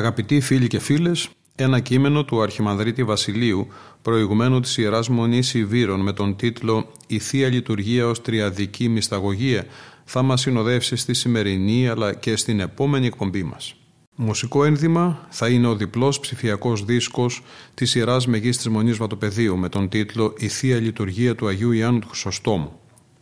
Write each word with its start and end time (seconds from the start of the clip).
Αγαπητοί 0.00 0.40
φίλοι 0.40 0.66
και 0.66 0.78
φίλες, 0.78 1.28
ένα 1.54 1.80
κείμενο 1.80 2.24
του 2.24 2.42
Αρχιμανδρίτη 2.42 3.04
Βασιλείου, 3.04 3.68
προηγουμένου 4.02 4.60
της 4.60 4.76
Ιεράς 4.76 5.08
Μονής 5.08 5.54
Ιβύρων 5.54 6.00
με 6.00 6.12
τον 6.12 6.36
τίτλο 6.36 6.90
«Η 7.06 7.18
Θεία 7.18 7.48
Λειτουργία 7.48 8.06
ως 8.06 8.22
Τριαδική 8.22 8.88
Μυσταγωγία» 8.88 9.64
θα 10.04 10.22
μας 10.22 10.40
συνοδεύσει 10.40 10.96
στη 10.96 11.14
σημερινή 11.14 11.88
αλλά 11.88 12.14
και 12.14 12.36
στην 12.36 12.60
επόμενη 12.60 13.06
εκπομπή 13.06 13.42
μας. 13.42 13.74
Μουσικό 14.16 14.64
ένδυμα 14.64 15.26
θα 15.28 15.48
είναι 15.48 15.66
ο 15.66 15.74
διπλός 15.74 16.20
ψηφιακός 16.20 16.84
δίσκος 16.84 17.42
της 17.74 17.94
Ιεράς 17.94 18.26
Μεγής 18.26 18.56
της 18.56 18.68
Μονής 18.68 18.96
Βατοπεδίου 18.96 19.56
με 19.56 19.68
τον 19.68 19.88
τίτλο 19.88 20.34
«Η 20.38 20.48
Θεία 20.48 20.76
Λειτουργία 20.76 21.34
του 21.34 21.46
Αγίου 21.46 21.72
Ιάννου 21.72 21.98
του 21.98 22.08
Χρυσοστόμου». 22.08 22.72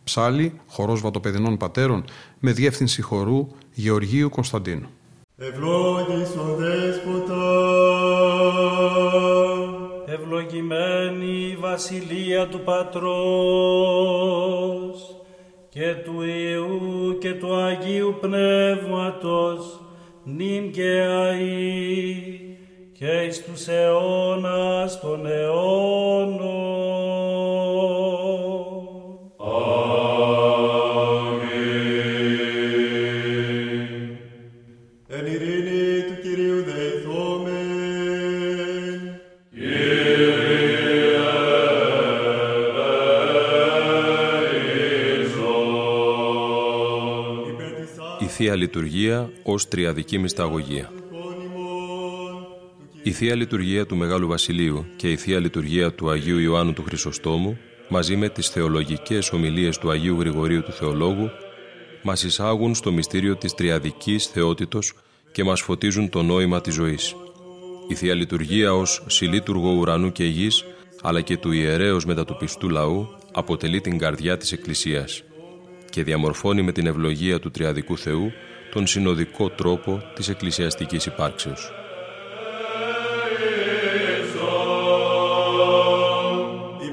Ψάλι, 0.03 0.53
χορός 0.67 1.01
βατοπεδινών 1.01 1.57
πατέρων, 1.57 2.03
με 2.39 2.51
διεύθυνση 2.51 3.01
χορού 3.01 3.47
Γεωργίου 3.73 4.29
Κωνσταντίνου. 4.29 4.89
Ευλόγης 5.41 6.29
Βασιλεία 11.81 12.47
του 12.47 12.59
Πατρός 12.59 13.05
και 15.69 15.95
του 16.03 16.21
Υιού 16.21 17.17
και 17.19 17.33
του 17.33 17.55
Αγίου 17.55 18.15
Πνεύματος 18.21 19.79
νυν 20.23 20.71
και 20.71 21.05
αΐ 21.07 22.15
και 22.91 23.21
εις 23.21 23.43
τους 23.43 23.67
αιώνας 23.67 24.99
των 24.99 25.25
αιώνων. 25.25 25.68
Θεία 48.41 48.55
Λειτουργία 48.55 49.31
ως 49.43 49.67
Τριαδική 49.67 50.17
Μυσταγωγία. 50.17 50.91
όνειμων 51.11 52.43
του 52.93 52.99
Η 53.03 53.11
Θεία 53.11 53.35
Λειτουργία 53.35 53.85
του 53.85 53.95
Μεγάλου 53.95 54.27
Βασιλείου 54.27 54.85
και 54.95 55.11
η 55.11 55.15
Θεία 55.15 55.39
Λειτουργία 55.39 55.93
του 55.93 56.09
Αγίου 56.09 56.37
Ιωάννου 56.37 56.73
του 56.73 56.83
Χρυσοστόμου, 56.83 57.57
μαζί 57.89 58.15
με 58.15 58.29
τις 58.29 58.49
θεολογικές 58.49 59.31
ομιλίες 59.31 59.77
του 59.77 59.89
Αγίου 59.91 60.19
Γρηγορίου 60.19 60.63
του 60.63 60.71
Θεολόγου, 60.71 61.29
μας 62.03 62.23
εισάγουν 62.23 62.75
στο 62.75 62.91
μυστήριο 62.91 63.35
της 63.35 63.53
τριαδικής 63.53 64.25
θεότητος 64.25 64.93
και 65.31 65.43
μας 65.43 65.61
φωτίζουν 65.61 66.09
το 66.09 66.21
νόημα 66.21 66.61
της 66.61 66.73
ζωής. 66.73 67.15
Η 67.87 67.95
Θεία 67.95 68.13
Λειτουργία 68.13 68.73
ως 68.73 69.03
συλλήτουργο 69.07 69.71
ουρανού 69.71 70.11
και 70.11 70.25
γης, 70.25 70.65
αλλά 71.01 71.21
και 71.21 71.37
του 71.37 71.51
ιερέως 71.51 72.05
μετατοπιστού 72.05 72.69
λαού, 72.69 73.07
αποτελεί 73.31 73.81
την 73.81 73.97
καρδιά 73.97 74.37
της 74.37 74.51
Εκκλησίας 74.51 75.23
και 75.89 76.03
διαμορφώνει 76.03 76.61
με 76.61 76.71
την 76.71 76.85
ευλογία 76.85 77.39
του 77.39 77.51
Τριαδικού 77.51 77.97
Θεού 77.97 78.31
τον 78.71 78.87
συνοδικό 78.87 79.49
τρόπο 79.49 80.01
της 80.13 80.29
εκκλησιαστικής 80.29 81.05
υπάρξεως. 81.05 81.71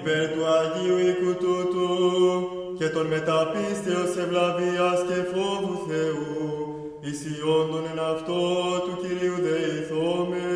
υπέρ 0.06 0.28
του 0.32 0.46
Αγίου 0.46 0.98
οίκου 0.98 1.36
τούτου 1.42 1.88
και 2.78 2.88
των 2.88 3.06
μεταπίστεως 3.06 4.16
ευλαβίας 4.24 5.00
και 5.08 5.18
φόβου 5.32 5.86
Θεού, 5.88 6.30
εις 7.00 7.20
ιόντων 7.38 7.84
εν 7.92 7.98
αυτό 7.98 8.40
του 8.84 8.96
Κυρίου 9.02 9.36
δεηθόμεν. 9.46 10.55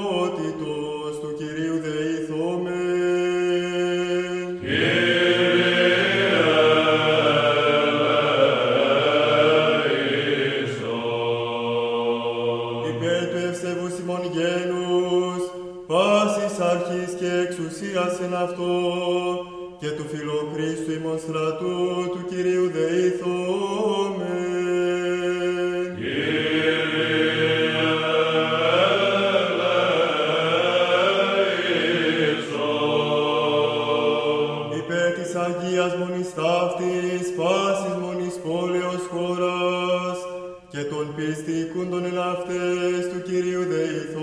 Αδελφότητος 0.00 1.20
του 1.20 1.34
Κυρίου 1.38 1.78
δεηθόμεν. 1.80 2.80
Υπέρ 12.88 13.28
του 13.28 13.36
ευσεβούς 13.48 13.98
ημών 13.98 14.22
γένους, 14.32 15.42
πάσης 15.86 16.58
αρχής 16.58 17.14
και 17.18 17.30
εξουσίας 17.46 18.20
εν 18.20 18.34
αυτό, 18.34 18.72
και 19.80 19.90
του 19.90 20.04
φιλοχρίστου 20.12 20.92
ημών 20.92 21.18
στρατού 21.18 21.76
του 22.10 22.24
Κυρίου 22.28 22.70
δεηθόμεν. 22.70 23.39
Κυρίου 43.82 44.19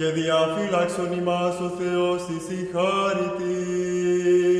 και 0.00 0.10
διαφύλαξον 0.10 1.12
ημάς 1.12 1.60
ο 1.60 1.68
Θεός 1.78 2.24
της 2.26 2.58
η 2.58 2.70
χάρητη. 2.72 3.80
Της 4.54 4.59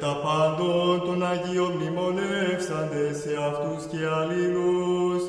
τα 0.00 0.20
πάντων 0.24 1.00
των 1.04 1.26
Αγίων 1.26 1.72
μνημονεύσαντες 1.72 3.16
σε 3.16 3.32
αυτούς 3.50 3.84
και 3.90 4.06
αλλήλους, 4.18 5.22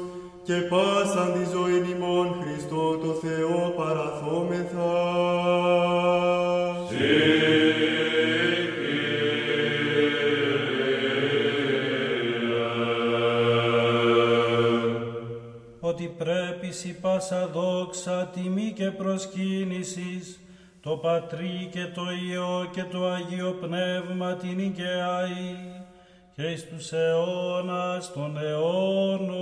και 0.43 0.53
πάσαν 0.53 1.33
τη 1.33 1.43
ζωή 1.53 1.95
ημών 1.95 2.27
Χριστό 2.41 2.97
το 2.97 3.11
Θεό 3.13 3.73
παραθόμεθα. 3.77 4.95
ότι 15.97 16.13
πρέπει 16.17 16.67
η 16.87 16.91
πάσα 17.01 17.49
δόξα, 17.53 18.29
τιμή 18.33 18.73
και 18.75 18.91
προσκύνησης, 18.91 20.39
το 20.87 20.97
Πατρί 20.97 21.69
και 21.71 21.85
το 21.85 22.01
Υιό 22.29 22.69
και 22.71 22.83
το 22.83 23.05
Αγίο 23.05 23.51
Πνεύμα 23.61 24.33
την 24.33 24.59
οικαιαή 24.59 25.55
και 26.35 26.43
εις 26.43 26.67
τους 26.67 26.91
αιώνας 26.91 28.13
των 28.13 28.37
αιώνων. 28.37 29.37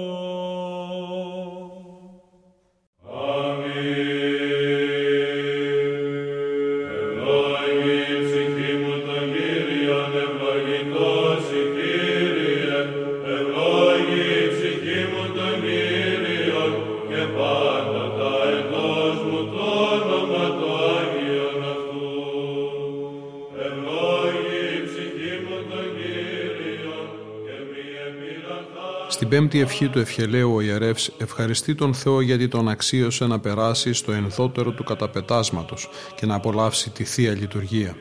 Στην 29.25 29.37
πέμπτη 29.37 29.59
ευχή 29.59 29.87
του 29.87 29.99
ευχελαίου 29.99 30.53
ο 30.53 30.61
ιερεύς 30.61 31.11
ευχαριστεί 31.17 31.75
τον 31.75 31.93
Θεό 31.93 32.21
γιατί 32.21 32.47
τον 32.47 32.69
αξίωσε 32.69 33.25
να 33.25 33.39
περάσει 33.39 33.93
στο 33.93 34.11
ενδότερο 34.11 34.71
του 34.71 34.83
καταπετάσματος 34.83 35.89
και 36.15 36.25
να 36.25 36.35
απολαύσει 36.35 36.89
τη 36.89 37.03
Θεία 37.03 37.31
Λειτουργία. 37.31 37.95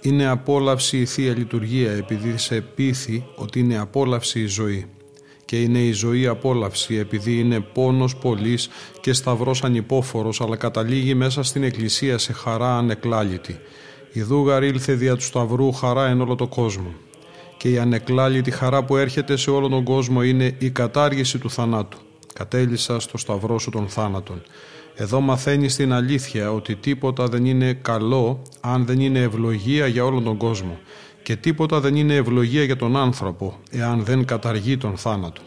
Είναι 0.00 0.26
απόλαυση 0.26 0.98
η 0.98 1.06
Θεία 1.06 1.36
Λειτουργία 1.36 1.92
επειδή 1.92 2.38
σε 2.38 2.60
πείθει 2.60 3.24
ότι 3.34 3.60
είναι 3.60 3.78
απόλαυση 3.78 4.40
η 4.40 4.46
ζωή. 4.46 4.86
Και 5.44 5.60
είναι 5.60 5.78
η 5.78 5.92
ζωή 5.92 6.26
απόλαυση 6.26 6.94
επειδή 6.94 7.38
είναι 7.38 7.60
πόνος 7.60 8.16
πολλής 8.16 8.68
και 9.00 9.12
σταυρός 9.12 9.64
ανυπόφορος 9.64 10.40
αλλά 10.40 10.56
καταλήγει 10.56 11.14
μέσα 11.14 11.42
στην 11.42 11.62
Εκκλησία 11.62 12.18
σε 12.18 12.32
χαρά 12.32 12.76
ανεκλάλητη. 12.76 13.58
Η 14.12 14.22
δούγαρ 14.22 14.62
ήλθε 14.62 14.92
δια 14.92 15.16
του 15.16 15.22
σταυρού 15.22 15.72
χαρά 15.72 16.06
εν 16.06 16.20
όλο 16.20 16.34
το 16.34 16.46
κόσμο 16.46 16.94
και 17.62 17.70
η 17.70 17.78
ανεκλάλητη 17.78 18.50
χαρά 18.50 18.84
που 18.84 18.96
έρχεται 18.96 19.36
σε 19.36 19.50
όλο 19.50 19.68
τον 19.68 19.84
κόσμο 19.84 20.22
είναι 20.22 20.54
η 20.58 20.70
κατάργηση 20.70 21.38
του 21.38 21.50
θανάτου. 21.50 21.98
Κατέλησα 22.34 23.00
στο 23.00 23.18
σταυρό 23.18 23.58
σου 23.58 23.70
των 23.70 23.88
θάνατων. 23.88 24.42
Εδώ 24.94 25.20
μαθαίνει 25.20 25.66
την 25.66 25.92
αλήθεια 25.92 26.52
ότι 26.52 26.76
τίποτα 26.76 27.26
δεν 27.26 27.44
είναι 27.44 27.72
καλό 27.72 28.42
αν 28.60 28.86
δεν 28.86 29.00
είναι 29.00 29.18
ευλογία 29.18 29.86
για 29.86 30.04
όλον 30.04 30.24
τον 30.24 30.36
κόσμο 30.36 30.78
και 31.22 31.36
τίποτα 31.36 31.80
δεν 31.80 31.96
είναι 31.96 32.14
ευλογία 32.14 32.62
για 32.62 32.76
τον 32.76 32.96
άνθρωπο 32.96 33.58
εάν 33.70 34.04
δεν 34.04 34.24
καταργεί 34.24 34.76
τον 34.76 34.96
θάνατο. 34.96 35.42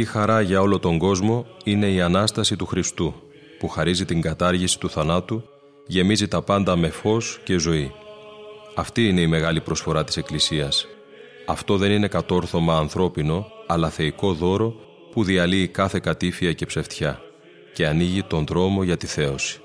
Μοναδική 0.00 0.18
χαρά 0.18 0.40
για 0.40 0.60
όλο 0.60 0.78
τον 0.78 0.98
κόσμο 0.98 1.46
είναι 1.64 1.90
η 1.90 2.00
Ανάσταση 2.00 2.56
του 2.56 2.66
Χριστού, 2.66 3.14
που 3.58 3.68
χαρίζει 3.68 4.04
την 4.04 4.20
κατάργηση 4.20 4.78
του 4.78 4.90
θανάτου, 4.90 5.42
γεμίζει 5.86 6.28
τα 6.28 6.42
πάντα 6.42 6.76
με 6.76 6.88
φως 6.88 7.40
και 7.44 7.58
ζωή. 7.58 7.92
Αυτή 8.74 9.08
είναι 9.08 9.20
η 9.20 9.26
μεγάλη 9.26 9.60
προσφορά 9.60 10.04
της 10.04 10.16
Εκκλησίας. 10.16 10.86
Αυτό 11.46 11.76
δεν 11.76 11.90
είναι 11.90 12.08
κατόρθωμα 12.08 12.78
ανθρώπινο, 12.78 13.46
αλλά 13.66 13.90
θεϊκό 13.90 14.32
δώρο 14.32 14.74
που 15.12 15.24
διαλύει 15.24 15.68
κάθε 15.68 15.98
κατήφια 15.98 16.52
και 16.52 16.66
ψευτιά 16.66 17.20
και 17.72 17.86
ανοίγει 17.86 18.22
τον 18.22 18.46
δρόμο 18.46 18.82
για 18.82 18.96
τη 18.96 19.06
θέωση. 19.06 19.60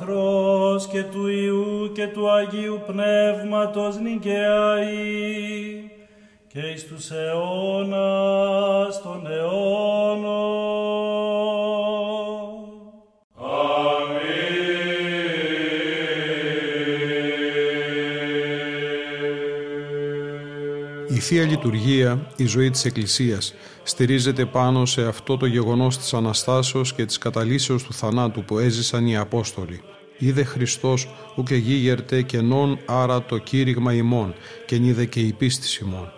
Πατρός 0.00 0.86
και 0.86 1.02
του 1.02 1.26
Υιού 1.26 1.92
και 1.94 2.06
του 2.06 2.30
Αγίου 2.30 2.80
Πνεύματος 2.86 3.98
νικαιαή 3.98 4.88
και 6.46 6.60
εις 6.60 6.86
τους 6.86 7.10
αιώνας 7.10 9.02
των 9.02 9.26
αιώνων. 9.26 10.60
Η 21.08 21.18
Θεία 21.22 21.44
Λειτουργία, 21.44 22.18
η 22.36 22.46
ζωή 22.46 22.70
της 22.70 22.84
Εκκλησίας, 22.84 23.54
στηρίζεται 23.90 24.44
πάνω 24.44 24.86
σε 24.86 25.06
αυτό 25.06 25.36
το 25.36 25.46
γεγονός 25.46 25.98
της 25.98 26.14
Αναστάσεως 26.14 26.94
και 26.94 27.04
της 27.04 27.18
καταλύσεως 27.18 27.82
του 27.82 27.92
θανάτου 27.92 28.44
που 28.44 28.58
έζησαν 28.58 29.06
οι 29.06 29.16
Απόστολοι. 29.16 29.80
Είδε 30.18 30.44
Χριστός 30.44 31.08
ου 31.36 31.42
και 31.42 31.54
γίγερτε 31.54 32.22
και 32.22 32.40
νόν 32.40 32.78
άρα 32.86 33.22
το 33.22 33.38
κήρυγμα 33.38 33.94
ημών 33.94 34.34
και 34.66 34.78
νίδε 34.78 35.04
και 35.04 35.20
η 35.20 35.32
πίστη 35.32 35.84
ημών. 35.84 36.12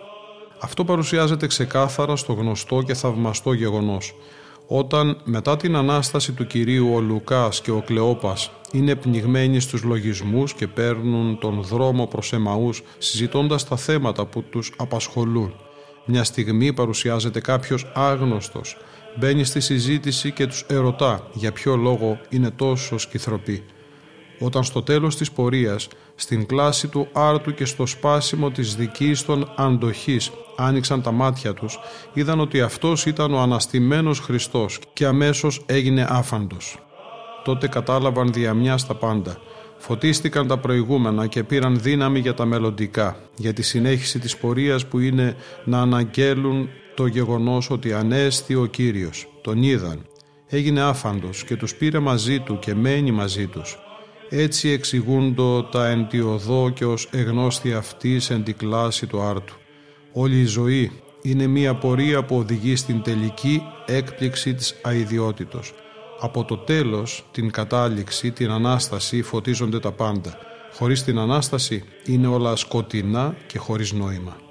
Αυτό 0.59 0.83
παρουσιάζεται 0.83 1.47
ξεκάθαρα 1.47 2.15
στο 2.15 2.33
γνωστό 2.33 2.81
και 2.81 2.93
θαυμαστό 2.93 3.53
γεγονός. 3.53 4.15
Όταν 4.67 5.21
μετά 5.23 5.57
την 5.57 5.75
Ανάσταση 5.75 6.31
του 6.31 6.47
Κυρίου 6.47 6.93
ο 6.93 6.99
Λουκάς 6.99 7.61
και 7.61 7.71
ο 7.71 7.81
Κλεόπας 7.85 8.51
είναι 8.71 8.95
πνιγμένοι 8.95 9.59
στους 9.59 9.83
λογισμούς 9.83 10.53
και 10.53 10.67
παίρνουν 10.67 11.39
τον 11.39 11.61
δρόμο 11.61 12.05
προς 12.05 12.33
Εμαούς 12.33 12.83
συζητώντας 12.97 13.67
τα 13.67 13.75
θέματα 13.75 14.25
που 14.25 14.43
τους 14.43 14.73
απασχολούν. 14.77 15.53
Μια 16.05 16.23
στιγμή 16.23 16.73
παρουσιάζεται 16.73 17.39
κάποιος 17.41 17.91
άγνωστος, 17.93 18.77
μπαίνει 19.15 19.43
στη 19.43 19.59
συζήτηση 19.59 20.31
και 20.31 20.47
τους 20.47 20.65
ερωτά 20.67 21.27
για 21.33 21.51
ποιο 21.51 21.75
λόγο 21.75 22.19
είναι 22.29 22.49
τόσο 22.49 22.97
σκυθροπή. 22.97 23.63
Όταν 24.39 24.63
στο 24.63 24.83
τέλος 24.83 25.15
της 25.15 25.31
πορείας, 25.31 25.87
στην 26.15 26.45
κλάση 26.45 26.87
του 26.87 27.07
άρτου 27.11 27.53
και 27.53 27.65
στο 27.65 27.85
σπάσιμο 27.85 28.51
της 28.51 28.75
δικής 28.75 29.25
των 29.25 29.53
αντοχής 29.55 30.31
άνοιξαν 30.57 31.01
τα 31.01 31.11
μάτια 31.11 31.53
τους, 31.53 31.79
είδαν 32.13 32.39
ότι 32.39 32.61
αυτός 32.61 33.05
ήταν 33.05 33.33
ο 33.33 33.39
αναστημένος 33.39 34.19
Χριστός 34.19 34.79
και 34.93 35.05
αμέσως 35.05 35.63
έγινε 35.65 36.07
άφαντος. 36.09 36.77
Τότε 37.43 37.67
κατάλαβαν 37.67 38.31
διαμιά 38.33 38.77
στα 38.77 38.95
πάντα– 38.95 39.37
Φωτίστηκαν 39.85 40.47
τα 40.47 40.57
προηγούμενα 40.57 41.27
και 41.27 41.43
πήραν 41.43 41.79
δύναμη 41.81 42.19
για 42.19 42.33
τα 42.33 42.45
μελλοντικά, 42.45 43.17
για 43.35 43.53
τη 43.53 43.61
συνέχιση 43.61 44.19
της 44.19 44.37
πορείας 44.37 44.85
που 44.85 44.99
είναι 44.99 45.35
να 45.65 45.81
αναγγέλουν 45.81 46.69
το 46.95 47.05
γεγονός 47.05 47.69
ότι 47.69 47.93
ανέστη 47.93 48.55
ο 48.55 48.65
Κύριος. 48.65 49.27
Τον 49.41 49.63
είδαν. 49.63 50.05
Έγινε 50.47 50.81
άφαντος 50.81 51.43
και 51.43 51.55
τους 51.55 51.75
πήρε 51.75 51.99
μαζί 51.99 52.39
του 52.39 52.59
και 52.59 52.75
μένει 52.75 53.11
μαζί 53.11 53.47
τους. 53.47 53.77
Έτσι 54.29 54.69
εξηγούν 54.69 55.35
το 55.35 55.63
τα 55.63 55.87
εντιοδό 55.87 56.69
και 56.69 56.85
ως 56.85 57.09
εγνώστη 57.11 57.73
αυτής 57.73 58.29
εν 58.29 58.43
τη 58.43 58.53
κλάση 58.53 59.07
του 59.07 59.21
άρτου. 59.21 59.55
Όλη 60.13 60.39
η 60.39 60.45
ζωή 60.45 60.91
είναι 61.21 61.47
μία 61.47 61.75
πορεία 61.75 62.23
που 62.23 62.35
οδηγεί 62.35 62.75
στην 62.75 63.01
τελική 63.01 63.61
έκπληξη 63.85 64.53
της 64.53 64.75
αειδιότητος. 64.81 65.73
Από 66.23 66.43
το 66.45 66.57
τέλος, 66.57 67.25
την 67.31 67.51
κατάληξη, 67.51 68.31
την 68.31 68.51
Ανάσταση 68.51 69.21
φωτίζονται 69.21 69.79
τα 69.79 69.91
πάντα. 69.91 70.37
Χωρίς 70.73 71.03
την 71.03 71.17
Ανάσταση 71.17 71.83
είναι 72.05 72.27
όλα 72.27 72.55
σκοτεινά 72.55 73.35
και 73.47 73.57
χωρίς 73.57 73.91
νόημα. 73.91 74.42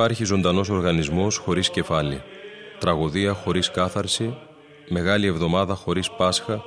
Υπάρχει 0.00 0.24
ζωντανός 0.24 0.68
οργανισμός 0.68 1.36
χωρίς 1.36 1.70
κεφάλι. 1.70 2.22
Τραγωδία 2.78 3.32
χωρίς 3.32 3.70
κάθαρση, 3.70 4.36
Μεγάλη 4.88 5.26
Εβδομάδα 5.26 5.74
χωρίς 5.74 6.10
Πάσχα 6.10 6.62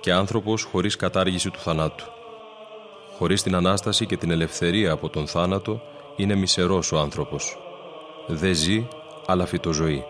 και 0.00 0.12
άνθρωπος 0.12 0.62
χωρίς 0.62 0.96
κατάργηση 0.96 1.50
του 1.50 1.58
θανάτου. 1.58 2.04
Χωρίς 3.18 3.42
την 3.42 3.54
Ανάσταση 3.54 4.06
και 4.06 4.16
την 4.16 4.30
ελευθερία 4.30 4.92
από 4.92 5.08
τον 5.08 5.26
θάνατο 5.26 5.80
είναι 6.16 6.34
μισερός 6.34 6.92
ο 6.92 6.98
άνθρωπος. 6.98 7.58
Δεν 8.26 8.54
ζει, 8.54 8.88
αλλά 9.26 9.46
φυτοζωεί. 9.46 10.04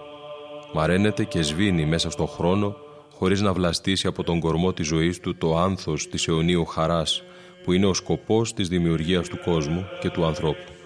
Μαραίνεται 0.72 1.24
και 1.24 1.42
σβήνει 1.42 1.84
μέσα 1.84 2.10
στον 2.10 2.28
χρόνο 2.28 2.76
χωρίς 3.14 3.40
να 3.40 3.52
βλαστήσει 3.52 4.06
από 4.06 4.24
τον 4.24 4.40
κορμό 4.40 4.72
της 4.72 4.86
ζωής 4.86 5.20
του 5.20 5.36
το 5.36 5.58
άνθος 5.58 6.08
της 6.08 6.28
αιωνίου 6.28 6.64
χαράς 6.64 7.22
που 7.64 7.72
είναι 7.72 7.86
ο 7.86 7.94
σκοπός 7.94 8.52
της 8.52 8.68
δημιουργίας 8.68 9.28
του 9.28 9.38
κόσμου 9.44 9.86
και 10.00 10.10
του 10.10 10.24
ανθρώπου. 10.24 10.79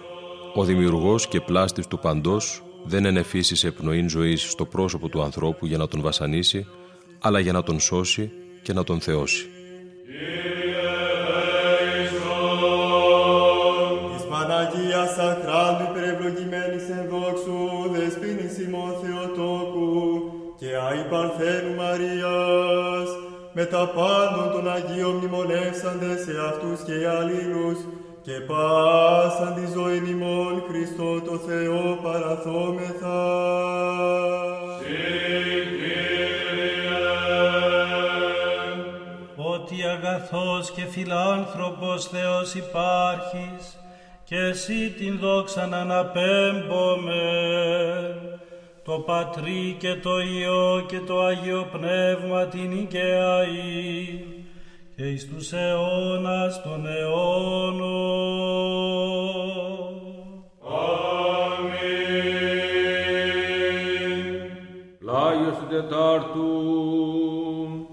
Ο 0.57 0.63
δημιουργός 0.63 1.27
και 1.27 1.41
πλάστης 1.41 1.87
του 1.87 1.99
παντός 1.99 2.63
δεν 2.83 3.05
ενεφίσει 3.05 3.55
σε 3.55 3.71
πνοήν 3.71 4.09
ζωής 4.09 4.51
στο 4.51 4.65
πρόσωπο 4.65 5.09
του 5.09 5.21
ανθρώπου 5.21 5.65
για 5.65 5.77
να 5.77 5.87
τον 5.87 6.01
βασανίσει, 6.01 6.67
αλλά 7.21 7.39
για 7.39 7.51
να 7.51 7.63
τον 7.63 7.79
σώσει 7.79 8.31
και 8.61 8.73
να 8.73 8.83
τον 8.83 8.99
θεώσει. 8.99 9.49
Της 14.15 14.25
Παναγίας 14.29 15.17
Αχράντου 15.17 15.83
υπερευλογημένης 15.89 16.89
εν 16.89 17.09
δόξου 17.09 17.89
δεσπίνης 17.91 18.59
ημών 18.59 18.93
Θεοτόκου 19.01 20.21
και 20.59 20.65
Άι 20.89 21.09
Παρθένου 21.09 21.75
Μαρίας 21.75 23.09
με 23.53 23.65
τα 23.65 23.87
πάντων 23.95 24.51
των 24.51 24.71
Αγίων 24.71 25.15
μνημονεύσαντες 25.15 26.19
σε 26.23 26.33
αυτούς 26.49 26.79
και 26.83 27.07
αλλήλους 27.07 27.77
και 28.25 28.39
πάσαν 28.47 29.53
τη 29.53 29.71
ζωή 29.73 30.09
ημών 30.09 30.63
Χριστό 30.67 31.21
το 31.21 31.37
Θεό 31.37 31.99
παραθόμεθα. 32.03 33.23
ότι 39.35 39.83
αγαθός 39.83 40.71
και 40.71 40.85
φιλάνθρωπος 40.85 42.05
Θεός 42.05 42.55
υπάρχεις 42.55 43.77
και 44.23 44.37
εσύ 44.37 44.89
την 44.89 45.19
δόξα 45.19 45.67
να 45.67 45.77
αναπέμπομε 45.77 47.21
το 48.83 48.93
Πατρί 48.93 49.75
και 49.79 49.95
το 49.95 50.19
Υιό 50.19 50.85
και 50.87 50.99
το 50.99 51.23
Άγιο 51.23 51.67
Πνεύμα 51.71 52.45
την 52.45 52.71
Οικαιαή 52.71 54.34
και 54.95 55.03
εις 55.03 55.27
τους 55.27 55.51
αιώνας 55.53 56.61
των 56.61 56.87
αιώνων. 56.87 57.75
Πλάγιος 64.99 65.57
του 65.59 65.67
Τετάρτου, 65.69 66.49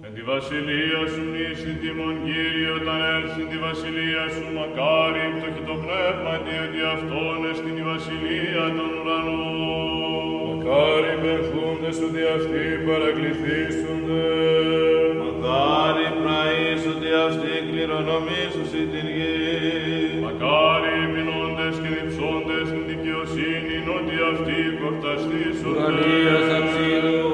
Εν 0.06 0.14
τη 0.14 0.22
βασιλεία 0.22 1.02
σου 1.12 1.22
νήσιν 1.32 1.76
τιμον 1.80 2.16
Κύριε, 2.24 2.70
όταν 2.78 2.98
έρθει 3.16 3.42
τη 3.50 3.58
βασιλεία 3.66 4.24
σου 4.34 4.44
μακάρι 4.56 5.24
πτωχή 5.34 5.62
το 5.68 5.76
πνεύμα 5.82 6.34
διότι 6.44 6.80
αυτόν 6.94 7.38
εστιν 7.50 7.76
η 7.82 7.84
βασιλεία 7.92 8.64
των 8.76 8.88
ουρανών. 8.98 10.24
Μακάρι 10.46 11.14
περθούντες 11.22 11.96
ότι 12.06 12.22
αυτοί 12.36 12.64
παρακληθήσονται. 12.86 14.24
μακάρι 15.22 16.01
πραείς 17.32 17.52
ότι 17.52 17.52
αυτοί 17.52 17.54
κληρονομήσουσι 17.70 18.82
την 18.92 19.06
γη. 19.16 19.34
Μακάρι 20.24 20.96
πεινώντες 21.12 21.74
και 21.82 21.90
διψώντες 21.96 22.64
την 22.72 22.84
δικαιοσύνη 22.90 23.76
ότι 23.96 24.14
αυτοί 24.32 24.58
κορταστήσονται. 24.80 25.80
Ουρανίας 25.82 26.46
αψίδου, 26.58 27.16
μακάρι 27.16 27.31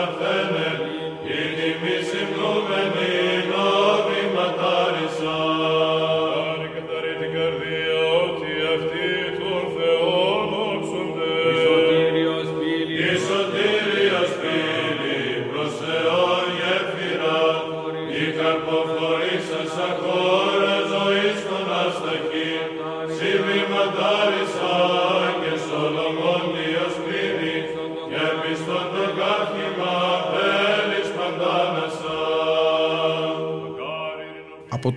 parthene 0.00 1.20
in 1.22 1.99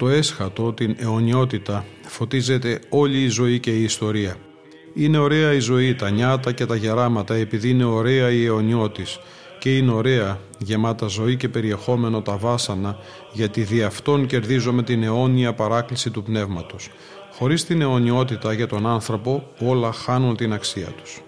το 0.04 0.10
έσχατο, 0.10 0.74
την 0.74 0.96
αιωνιότητα, 1.00 1.86
φωτίζεται 2.08 2.80
όλη 2.90 3.24
η 3.24 3.28
ζωή 3.28 3.60
και 3.60 3.72
η 3.72 3.84
ιστορία. 3.84 4.36
Είναι 4.94 5.18
ωραία 5.18 5.54
η 5.54 5.60
ζωή, 5.60 5.96
τα 5.96 6.10
νιάτα 6.10 6.52
και 6.52 6.66
τα 6.66 6.76
γεράματα, 6.76 7.36
επειδή 7.36 7.70
είναι 7.70 7.84
ωραία 7.84 8.32
η 8.32 8.46
αιωνιώτης 8.46 9.20
και 9.60 9.78
είναι 9.78 9.92
ωραία, 9.92 10.40
γεμάτα 10.58 11.08
ζωή 11.08 11.36
και 11.38 11.50
περιεχόμενο 11.50 12.22
τα 12.22 12.38
βάσανα, 12.38 12.98
γιατί 13.34 13.62
δι' 13.62 13.84
αυτόν 13.84 14.26
κερδίζομαι 14.26 14.84
την 14.84 15.04
αιώνια 15.04 15.54
παράκληση 15.54 16.10
του 16.10 16.24
πνεύματος. 16.24 16.90
Χωρίς 17.32 17.66
την 17.66 17.82
αιωνιότητα 17.82 18.54
για 18.54 18.68
τον 18.68 18.88
άνθρωπο, 18.88 19.52
όλα 19.60 19.92
χάνουν 19.92 20.36
την 20.36 20.54
αξία 20.54 20.88
τους. 21.02 21.22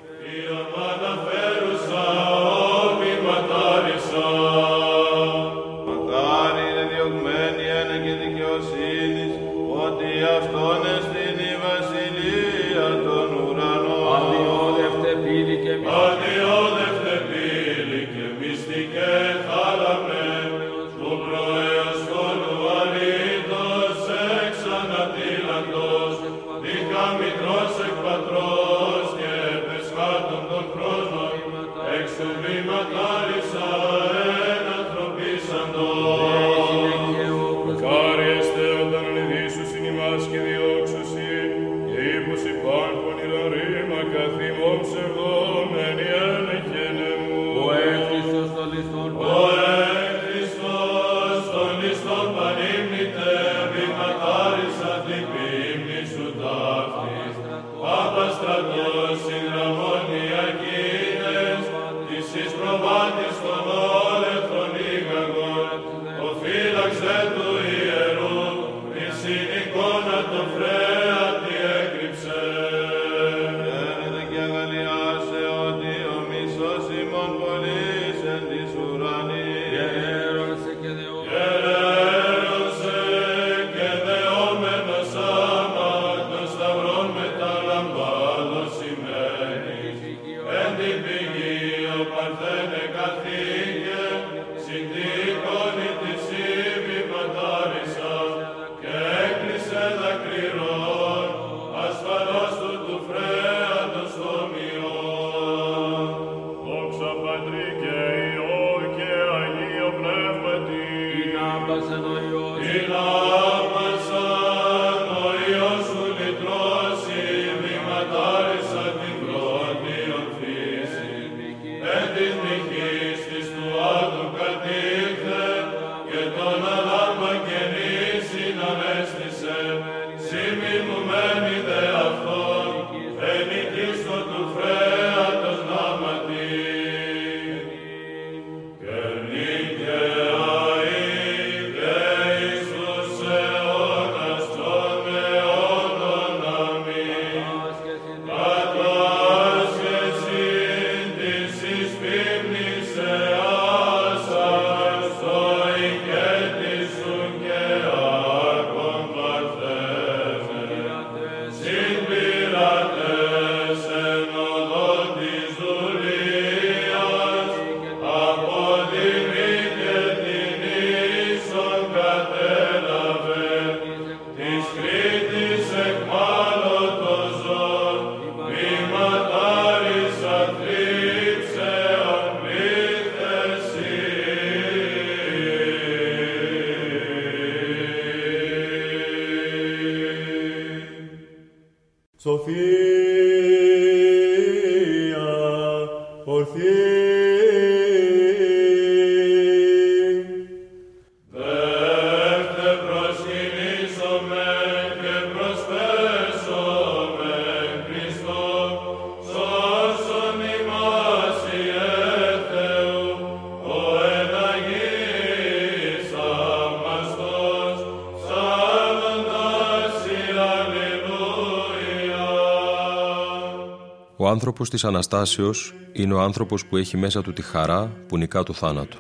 Άνθρωπος 224.55 224.81
της 224.81 224.89
Αναστάσεως 224.89 225.73
είναι 225.93 226.13
ο 226.13 226.21
άνθρωπος 226.21 226.65
που 226.65 226.77
έχει 226.77 226.97
μέσα 226.97 227.21
του 227.21 227.33
τη 227.33 227.41
χαρά 227.41 227.91
που 228.07 228.17
νικά 228.17 228.43
του 228.43 228.53
θάνατο. 228.53 228.97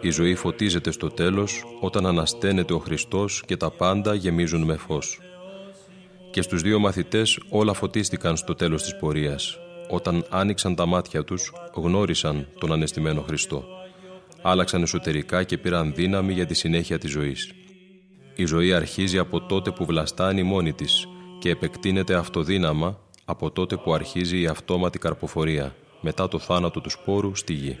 Η 0.00 0.10
ζωή 0.10 0.34
φωτίζεται 0.34 0.90
στο 0.90 1.10
τέλος 1.10 1.64
όταν 1.80 2.06
ανασταίνεται 2.06 2.72
ο 2.72 2.78
Χριστός 2.78 3.42
και 3.46 3.56
τα 3.56 3.70
πάντα 3.70 4.14
γεμίζουν 4.14 4.62
με 4.62 4.76
φως. 4.76 5.20
Και 6.30 6.42
στους 6.42 6.62
δύο 6.62 6.78
μαθητές 6.78 7.40
όλα 7.48 7.72
φωτίστηκαν 7.72 8.36
στο 8.36 8.54
τέλος 8.54 8.82
της 8.82 8.96
πορείας. 8.96 9.58
Όταν 9.90 10.24
άνοιξαν 10.30 10.74
τα 10.74 10.86
μάτια 10.86 11.24
τους, 11.24 11.52
γνώρισαν 11.74 12.46
τον 12.58 12.72
ανεστημένο 12.72 13.22
Χριστό. 13.22 13.64
Άλλαξαν 14.42 14.82
εσωτερικά 14.82 15.42
και 15.42 15.58
πήραν 15.58 15.94
δύναμη 15.94 16.32
για 16.32 16.46
τη 16.46 16.54
συνέχεια 16.54 16.98
της 16.98 17.10
ζωής. 17.10 17.52
Η 18.34 18.44
ζωή 18.44 18.72
αρχίζει 18.72 19.18
από 19.18 19.40
τότε 19.40 19.70
που 19.70 19.84
βλαστάνει 19.84 20.42
μόνη 20.42 20.72
της 20.72 21.06
και 21.38 21.50
επεκτείνεται 21.50 22.14
αυτοδύναμα 22.14 23.04
από 23.28 23.50
τότε 23.50 23.76
που 23.76 23.94
αρχίζει 23.94 24.40
η 24.40 24.46
αυτόματη 24.46 24.98
καρποφορία 24.98 25.74
μετά 26.00 26.28
το 26.28 26.38
θάνατο 26.38 26.80
του 26.80 26.90
σπόρου 26.90 27.34
στη 27.34 27.52
γη. 27.52 27.78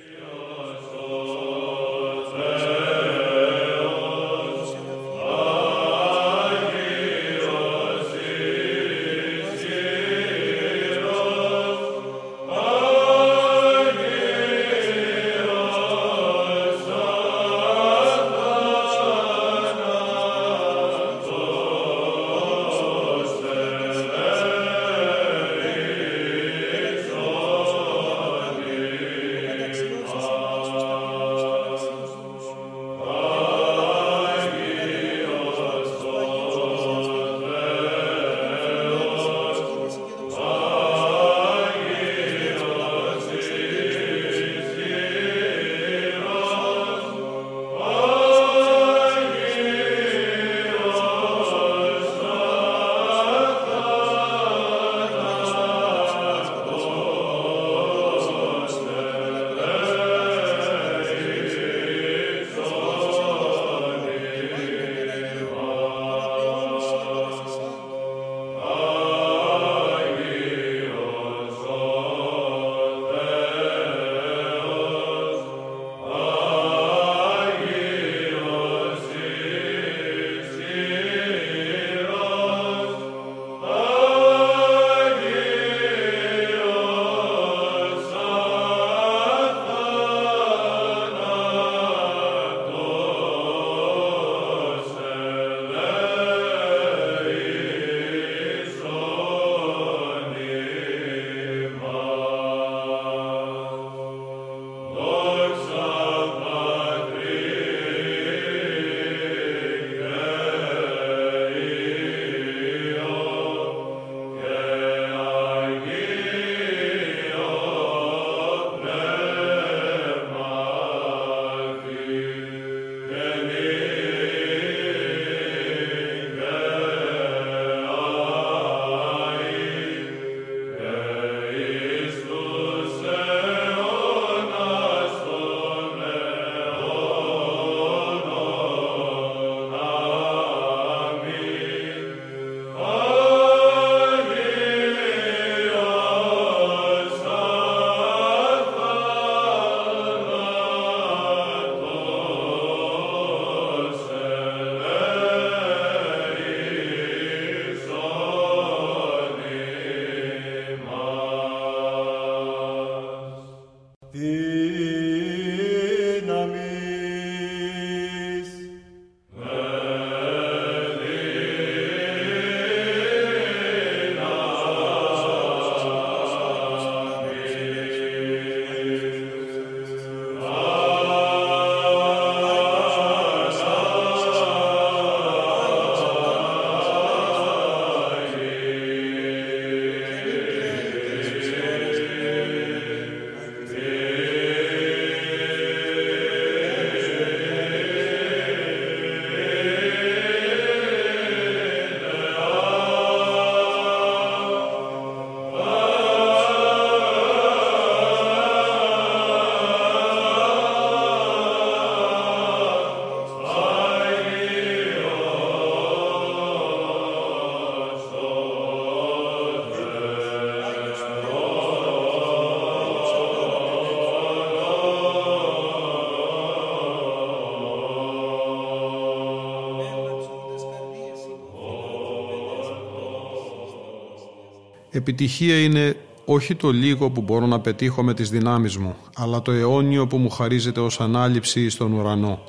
Επιτυχία 234.96 235.60
είναι 235.60 235.96
όχι 236.24 236.54
το 236.54 236.70
λίγο 236.70 237.10
που 237.10 237.20
μπορώ 237.20 237.46
να 237.46 237.60
πετύχω 237.60 238.02
με 238.02 238.14
τις 238.14 238.30
δυνάμεις 238.30 238.76
μου, 238.76 238.96
αλλά 239.16 239.42
το 239.42 239.52
αιώνιο 239.52 240.06
που 240.06 240.16
μου 240.16 240.30
χαρίζεται 240.30 240.80
ως 240.80 241.00
ανάληψη 241.00 241.68
στον 241.68 241.92
ουρανό. 241.92 242.40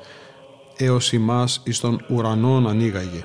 Έως 0.76 1.12
ημάς 1.12 1.60
εις 1.64 1.80
τον 1.80 2.04
ουρανόν 2.08 2.68
ανοίγαγε. 2.68 3.24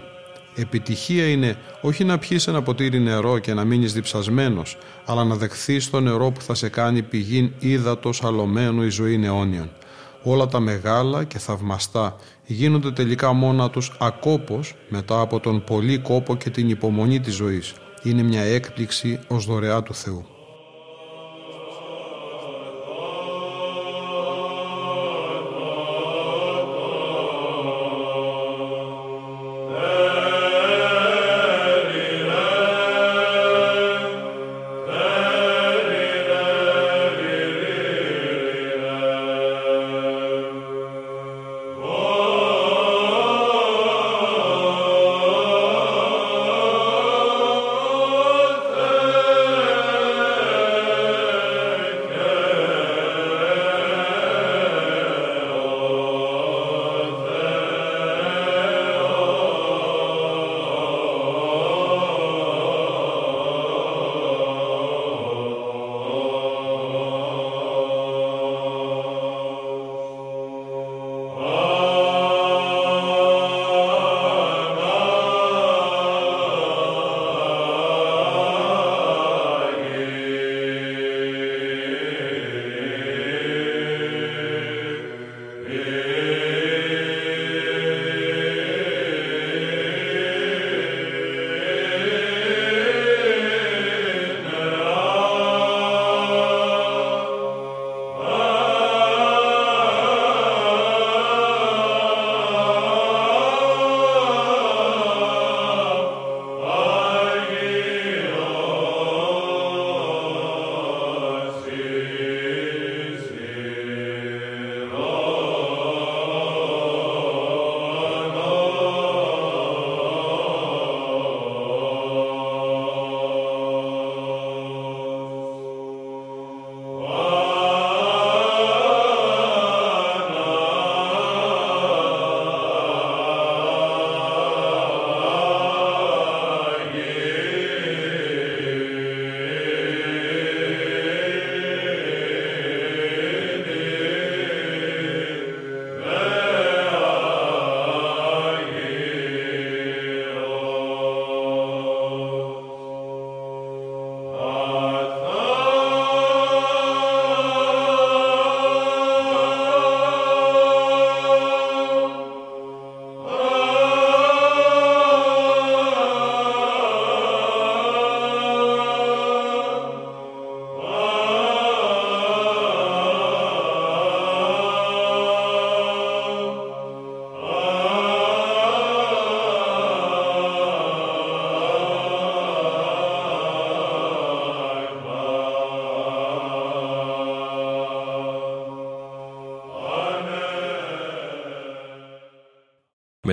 Επιτυχία 0.56 1.28
είναι 1.28 1.58
όχι 1.82 2.04
να 2.04 2.18
πιείς 2.18 2.48
ένα 2.48 2.62
ποτήρι 2.62 3.00
νερό 3.00 3.40
και 3.40 3.54
να 3.54 3.64
μείνεις 3.64 3.94
διψασμένος, 3.94 4.78
αλλά 5.06 5.24
να 5.24 5.36
δεχθείς 5.36 5.90
το 5.90 6.00
νερό 6.00 6.32
που 6.32 6.42
θα 6.42 6.54
σε 6.54 6.70
κάνει 6.70 7.02
πηγήν 7.02 7.52
ύδατος 7.60 8.24
αλωμένου 8.24 8.84
η 8.84 8.90
ζωή 8.90 9.22
αιώνιον. 9.24 9.70
Όλα 10.24 10.48
τα 10.48 10.60
μεγάλα 10.60 11.24
και 11.24 11.38
θαυμαστά 11.38 12.16
γίνονται 12.46 12.92
τελικά 12.92 13.34
μόνα 13.34 13.70
τους 13.70 13.92
ακόπος 14.00 14.76
μετά 14.90 15.20
από 15.20 15.40
τον 15.40 15.64
πολύ 15.64 15.98
κόπο 15.98 16.36
και 16.36 16.50
την 16.50 16.70
υπομονή 16.70 17.20
της 17.20 17.34
ζωής. 17.34 17.74
Είναι 18.04 18.24
μια 18.24 18.42
έκπληξη 18.42 19.20
ως 19.28 19.46
δωρεά 19.46 19.84
του 19.84 19.94
Θεού. 19.96 20.33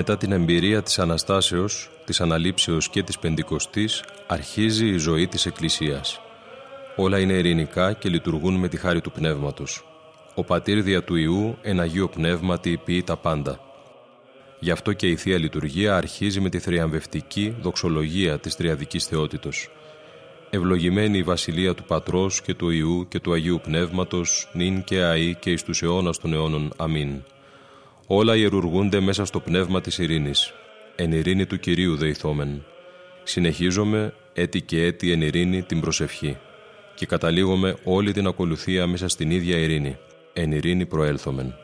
Μετά 0.00 0.16
την 0.16 0.32
εμπειρία 0.32 0.82
της 0.82 0.98
Αναστάσεως, 0.98 1.90
της 2.04 2.20
Αναλήψεως 2.20 2.88
και 2.88 3.02
της 3.02 3.18
Πεντηκοστής, 3.18 4.04
αρχίζει 4.26 4.86
η 4.86 4.96
ζωή 4.96 5.26
της 5.26 5.46
Εκκλησίας. 5.46 6.20
Όλα 6.96 7.18
είναι 7.18 7.32
ειρηνικά 7.32 7.92
και 7.92 8.08
λειτουργούν 8.08 8.54
με 8.54 8.68
τη 8.68 8.76
χάρη 8.76 9.00
του 9.00 9.12
Πνεύματος. 9.12 9.84
Ο 10.34 10.44
Πατήρ 10.44 10.82
δια 10.82 11.02
του 11.04 11.16
Ιού, 11.16 11.56
εν 11.62 11.80
Αγίο 11.80 12.08
Πνεύματι, 12.08 12.80
ποιεί 12.84 13.02
τα 13.02 13.16
πάντα. 13.16 13.60
Γι' 14.58 14.70
αυτό 14.70 14.92
και 14.92 15.08
η 15.08 15.16
Θεία 15.16 15.38
Λειτουργία 15.38 15.96
αρχίζει 15.96 16.40
με 16.40 16.48
τη 16.48 16.58
θριαμβευτική 16.58 17.56
δοξολογία 17.60 18.38
της 18.38 18.56
Τριαδικής 18.56 19.06
Θεότητος. 19.06 19.68
Ευλογημένη 20.50 21.18
η 21.18 21.22
Βασιλεία 21.22 21.74
του 21.74 21.84
Πατρός 21.84 22.42
και 22.42 22.54
του 22.54 22.70
Ιού 22.70 23.06
και 23.08 23.20
του 23.20 23.32
Αγίου 23.32 23.60
Πνεύματος, 23.62 24.50
νυν 24.52 24.84
και 24.84 25.00
αΐ 25.12 25.32
και 25.38 25.50
εις 25.50 25.62
τους 25.62 25.82
αιώνας 25.82 26.18
των 26.18 26.32
αιώνων. 26.32 26.72
Αμήν 26.76 27.22
όλα 28.12 28.36
ιερουργούνται 28.36 29.00
μέσα 29.00 29.24
στο 29.24 29.40
πνεύμα 29.40 29.80
της 29.80 29.98
ειρήνης. 29.98 30.52
Εν 30.96 31.12
ειρήνη 31.12 31.46
του 31.46 31.58
Κυρίου 31.58 31.96
δεηθόμεν. 31.96 32.64
Συνεχίζομαι 33.22 34.14
έτη 34.32 34.60
και 34.60 34.84
έτη 34.84 35.12
εν 35.12 35.20
ειρήνη 35.22 35.62
την 35.62 35.80
προσευχή 35.80 36.36
και 36.94 37.06
καταλήγουμε 37.06 37.76
όλη 37.84 38.12
την 38.12 38.26
ακολουθία 38.26 38.86
μέσα 38.86 39.08
στην 39.08 39.30
ίδια 39.30 39.58
ειρήνη. 39.58 39.96
Εν 40.32 40.52
ειρήνη 40.52 40.86
προέλθομεν. 40.86 41.54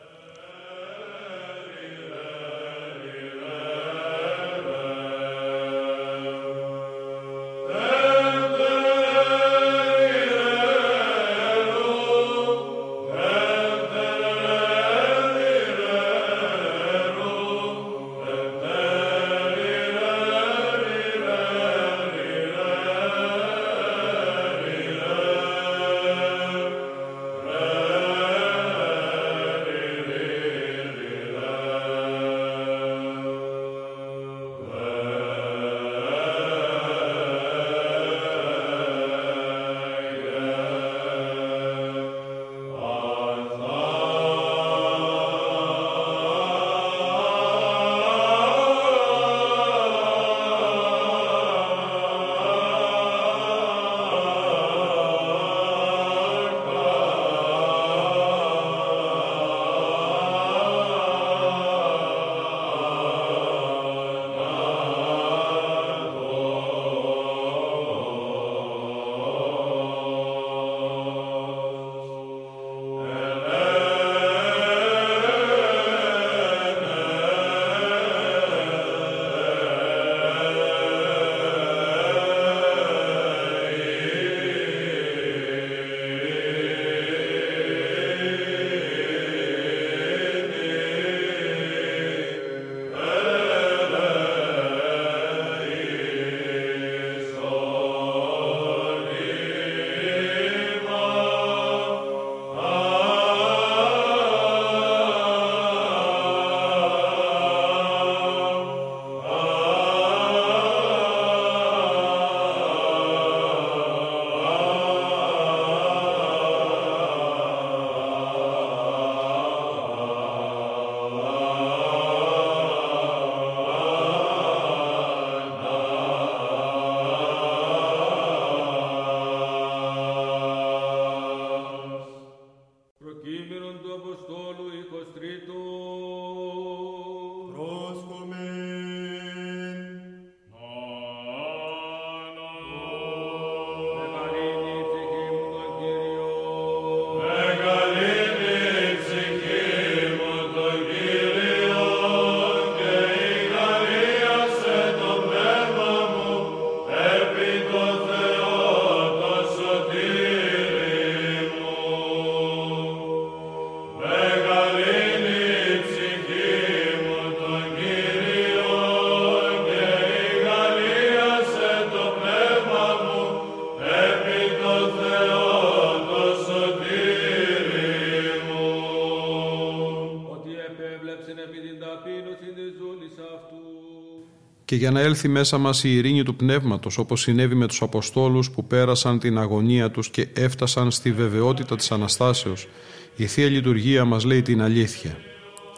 Για 184.77 184.91
να 184.91 184.99
έλθει 184.99 185.27
μέσα 185.27 185.57
μας 185.57 185.83
η 185.83 185.95
ειρήνη 185.95 186.23
του 186.23 186.35
Πνεύματος 186.35 186.97
όπως 186.97 187.21
συνέβη 187.21 187.55
με 187.55 187.67
τους 187.67 187.81
Αποστόλους 187.81 188.51
που 188.51 188.65
πέρασαν 188.65 189.19
την 189.19 189.37
αγωνία 189.37 189.91
τους 189.91 190.09
και 190.09 190.27
έφτασαν 190.33 190.91
στη 190.91 191.11
βεβαιότητα 191.11 191.75
της 191.75 191.91
Αναστάσεως. 191.91 192.67
Η 193.15 193.25
Θεία 193.25 193.47
Λειτουργία 193.47 194.05
μας 194.05 194.23
λέει 194.23 194.41
την 194.41 194.61
αλήθεια. 194.61 195.17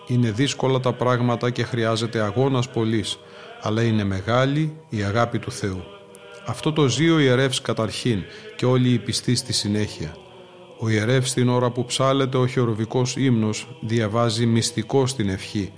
Είναι 0.08 0.32
δύσκολα 0.32 0.80
τα 0.80 0.94
πράγματα 0.94 1.50
και 1.50 1.64
χρειάζεται 1.64 2.20
αγώνας 2.20 2.70
πολλής, 2.70 3.20
αλλά 3.62 3.82
είναι 3.82 4.04
μεγάλη 4.04 4.74
η 4.90 5.04
αγάπη 5.04 5.40
του 5.40 5.52
Θεού. 5.52 5.84
Αυτό 6.46 6.74
το 6.74 6.88
ζει 6.88 7.10
ο 7.10 7.20
ιερεύς 7.20 7.62
καταρχήν 7.62 8.24
και 8.56 8.66
όλοι 8.66 8.90
οι 8.90 8.98
πιστοί 8.98 9.36
στη 9.36 9.54
συνέχεια. 9.54 10.16
Ο 10.80 10.90
ιερεύς 10.90 11.34
την 11.34 11.50
ώρα 11.50 11.70
που 11.70 11.86
ψάλεται 11.86 12.38
ο 12.38 12.48
χειροβικός 12.48 13.16
ύμνος 13.18 13.68
διαβάζει 13.82 14.46
μυστικό 14.46 15.08
στην 15.08 15.30
ευχή, 15.30 15.72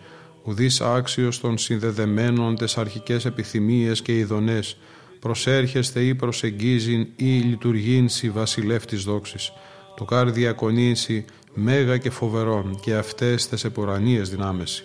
ουδής 0.44 0.82
άξιος 0.82 1.40
των 1.40 1.58
συνδεδεμένων 1.58 2.56
τες 2.56 2.78
αρχικές 2.78 3.26
επιθυμίες 3.26 4.02
και 4.02 4.18
ειδονές, 4.18 4.78
προσέρχεστε 5.20 6.04
ή 6.04 6.16
προσεγγίζειν 6.16 7.08
ή 7.16 7.26
λειτουργήν 7.26 8.10
σι 8.10 8.30
βασιλεύ 8.30 8.86
της 8.86 9.04
δόξης, 9.04 9.52
το 9.96 10.06
κάρ 10.06 10.32
διακονήσει 10.32 11.26
μέγα 11.54 11.98
και 11.98 12.10
φοβερό 12.10 12.80
και 12.82 12.94
αυτές 12.94 13.50
τες 13.50 13.64
επουρανίες 13.64 14.30
δυνάμεση. 14.30 14.84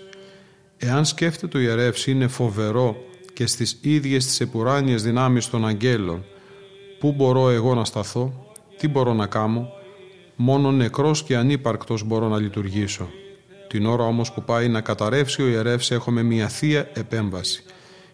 Εάν 0.76 1.04
σκέφτεται 1.04 1.58
ο 1.58 1.60
ιερεύς 1.60 2.06
είναι 2.06 2.26
φοβερό 2.26 2.96
και 3.32 3.46
στις 3.46 3.78
ίδιες 3.80 4.26
τις 4.26 4.40
επουράνιες 4.40 5.02
δυνάμεις 5.02 5.50
των 5.50 5.66
αγγέλων, 5.66 6.24
πού 6.98 7.12
μπορώ 7.12 7.50
εγώ 7.50 7.74
να 7.74 7.84
σταθώ, 7.84 8.52
τι 8.78 8.88
μπορώ 8.88 9.14
να 9.14 9.26
κάνω, 9.26 9.68
μόνο 10.36 10.70
νεκρός 10.72 11.22
και 11.22 11.36
ανύπαρκτος 11.36 12.04
μπορώ 12.04 12.28
να 12.28 12.38
λειτουργήσω. 12.38 13.08
Την 13.68 13.86
ώρα 13.86 14.04
όμως 14.04 14.32
που 14.32 14.42
πάει 14.42 14.68
να 14.68 14.80
καταρρεύσει 14.80 15.42
ο 15.42 15.46
ιερεύς 15.46 15.90
έχουμε 15.90 16.22
μια 16.22 16.48
θεία 16.48 16.90
επέμβαση. 16.92 17.62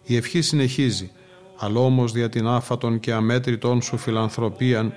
Η 0.05 0.17
ευχή 0.17 0.41
συνεχίζει, 0.41 1.11
αλλά 1.59 1.81
όμως 1.81 2.13
δια 2.13 2.29
την 2.29 2.47
άφατον 2.47 3.01
και 3.01 3.13
αμέτρητον 3.13 3.83
σου 3.83 3.97
φιλανθρωπίαν, 3.97 4.93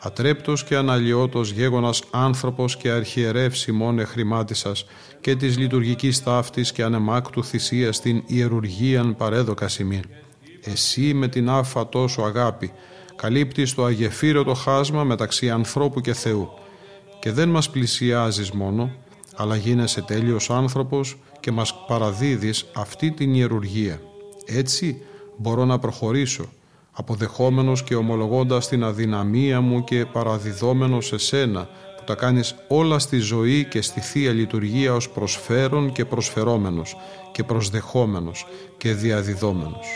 ατρέπτος 0.00 0.64
και 0.64 0.76
αναλυότος 0.76 1.50
γέγονας 1.50 2.02
άνθρωπος 2.10 2.76
και 2.76 2.90
αρχιερεύς 2.90 3.66
ημών 3.66 3.98
εχρημάτισας 3.98 4.86
και 5.20 5.36
της 5.36 5.58
λειτουργικής 5.58 6.22
ταύτης 6.22 6.72
και 6.72 6.82
ανεμάκτου 6.82 7.44
θυσίας 7.44 7.96
στην 7.96 8.22
ιερουργίαν 8.26 9.16
παρέδοκα 9.16 9.68
σημείν. 9.68 10.02
Εσύ 10.64 11.14
με 11.14 11.28
την 11.28 11.48
άφα 11.50 11.88
τόσο 11.88 12.22
αγάπη 12.22 12.72
καλύπτεις 13.16 13.74
το 13.74 13.84
αγεφύρωτο 13.84 14.54
χάσμα 14.54 15.04
μεταξύ 15.04 15.50
ανθρώπου 15.50 16.00
και 16.00 16.12
Θεού 16.12 16.50
και 17.20 17.32
δεν 17.32 17.48
μας 17.48 17.70
πλησιάζεις 17.70 18.50
μόνο, 18.50 18.90
αλλά 19.40 19.56
γίνεσαι 19.56 20.02
τέλειος 20.02 20.50
άνθρωπος 20.50 21.16
και 21.40 21.50
μας 21.50 21.74
παραδίδεις 21.86 22.66
αυτή 22.74 23.10
την 23.10 23.34
ιερουργία. 23.34 24.00
Έτσι 24.46 25.02
μπορώ 25.36 25.64
να 25.64 25.78
προχωρήσω, 25.78 26.44
αποδεχόμενος 26.92 27.82
και 27.82 27.94
ομολογώντας 27.94 28.68
την 28.68 28.84
αδυναμία 28.84 29.60
μου 29.60 29.84
και 29.84 30.06
παραδιδόμενος 30.12 31.06
σε 31.06 31.18
σένα, 31.18 31.68
που 31.96 32.04
τα 32.04 32.14
κάνεις 32.14 32.54
όλα 32.68 32.98
στη 32.98 33.18
ζωή 33.18 33.64
και 33.64 33.82
στη 33.82 34.00
Θεία 34.00 34.32
Λειτουργία 34.32 34.94
ως 34.94 35.10
προσφέρον 35.10 35.92
και 35.92 36.04
προσφερόμενος 36.04 36.96
και 37.32 37.44
προσδεχόμενος 37.44 38.46
και 38.76 38.92
διαδιδόμενος. 38.92 39.86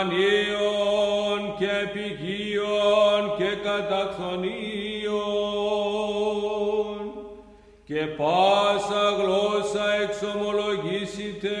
Επουρανίων 0.00 1.40
και 1.58 1.88
πηγίων 1.92 3.36
και 3.36 3.50
καταξονίων. 3.62 4.48
Και 7.84 8.06
πάσα 8.06 9.10
γλώσσα 9.18 9.86
εξομολογήσετε 10.02 11.56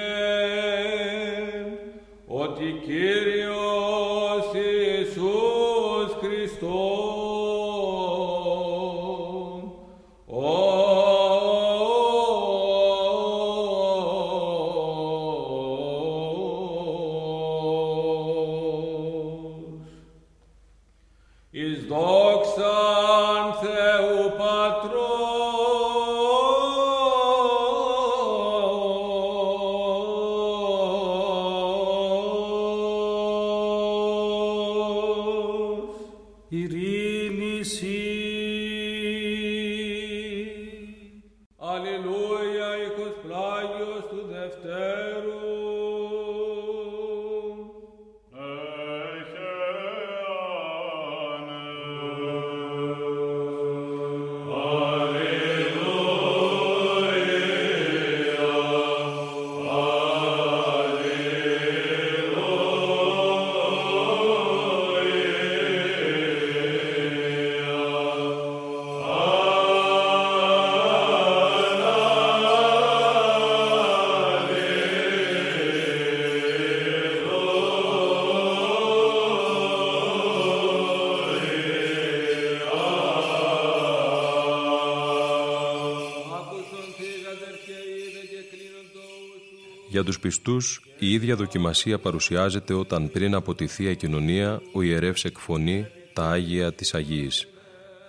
Για 89.98 90.06
τους 90.06 90.20
πιστούς, 90.20 90.82
η 90.98 91.12
ίδια 91.12 91.36
δοκιμασία 91.36 91.98
παρουσιάζεται 91.98 92.74
όταν 92.74 93.10
πριν 93.10 93.34
από 93.34 93.54
τη 93.54 93.66
Θεία 93.66 93.94
Κοινωνία 93.94 94.62
ο 94.72 94.82
ιερεύς 94.82 95.24
εκφωνεί 95.24 95.86
τα 96.12 96.30
Άγια 96.30 96.72
της 96.72 96.94
Αγίης. 96.94 97.48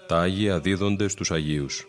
Τα 0.07 0.19
Άγια 0.19 0.59
δίδονται 0.59 1.07
στους 1.07 1.31
Αγίους. 1.31 1.85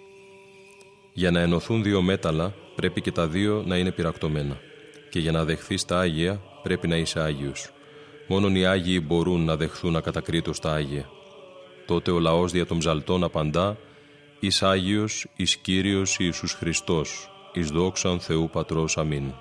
Για 1.12 1.30
να 1.30 1.40
ενωθούν 1.40 1.82
δύο 1.82 2.02
μέταλλα 2.02 2.54
πρέπει 2.76 3.00
και 3.00 3.12
τα 3.12 3.28
δύο 3.28 3.62
να 3.66 3.76
είναι 3.76 3.92
πυρακτωμένα. 3.92 4.58
Και 5.10 5.18
για 5.18 5.32
να 5.32 5.44
δεχθείς 5.44 5.84
τα 5.84 5.98
Άγια 5.98 6.42
πρέπει 6.62 6.88
να 6.88 6.96
είσαι 6.96 7.20
Άγιος. 7.20 7.70
Μόνον 8.28 8.56
οι 8.56 8.66
Άγιοι 8.66 9.02
μπορούν 9.06 9.44
να 9.44 9.56
δεχθούν 9.56 9.96
ακατακρίτως 9.96 10.60
τα 10.60 10.72
Άγια. 10.72 11.08
Τότε 11.86 12.10
ο 12.10 12.18
λαός 12.18 12.52
δια 12.52 12.66
των 12.66 12.78
ψαλτών 12.78 13.24
απαντά 13.24 13.76
«Εις 14.40 14.62
Άγιος, 14.62 15.26
εις 15.36 15.56
Κύριος 15.56 16.16
Ιησούς 16.18 16.52
Χριστός, 16.52 17.30
εις 17.52 17.68
δόξαν 17.68 18.20
Θεού 18.20 18.50
Πατρός. 18.52 18.96
Αμήν». 18.98 19.32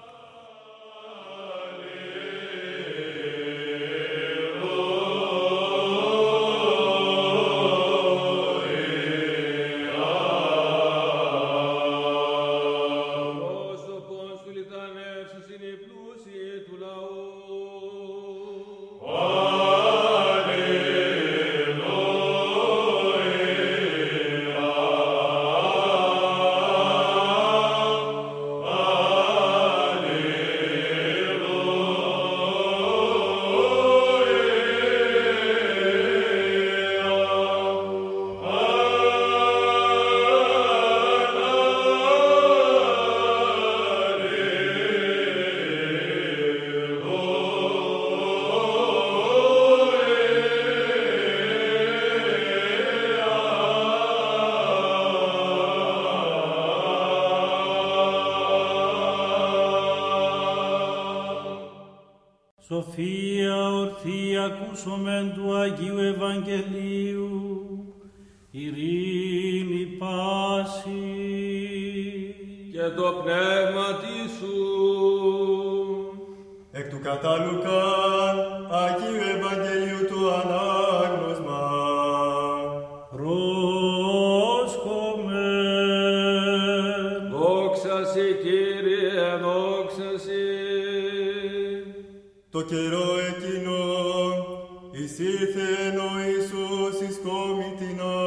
Σοφία 62.89 63.69
ορθή 63.69 64.37
ακούσομεν 64.37 65.33
του 65.33 65.55
Αγίου 65.55 65.97
Ευαγγελίου, 65.97 67.93
ειρήνη 68.51 69.85
πάση 69.85 70.91
και 72.71 72.89
το 72.95 73.13
πνεύμα 73.23 73.87
σου. 74.39 74.55
Εκ 76.71 76.89
του 76.89 76.99
κατάλουκαν 77.03 78.37
Αγίου 78.71 79.21
Ευαγγελίου 79.35 80.07
του 80.07 80.31
ανάγνωσμα. 80.31 80.78
Καιρό 92.69 93.09
εκείνο 93.29 93.79
εισήλθεν 94.91 95.97
ο 96.07 96.11
Ιησούς 96.27 96.95
εις 97.03 97.17
κομιτινά, 97.25 98.19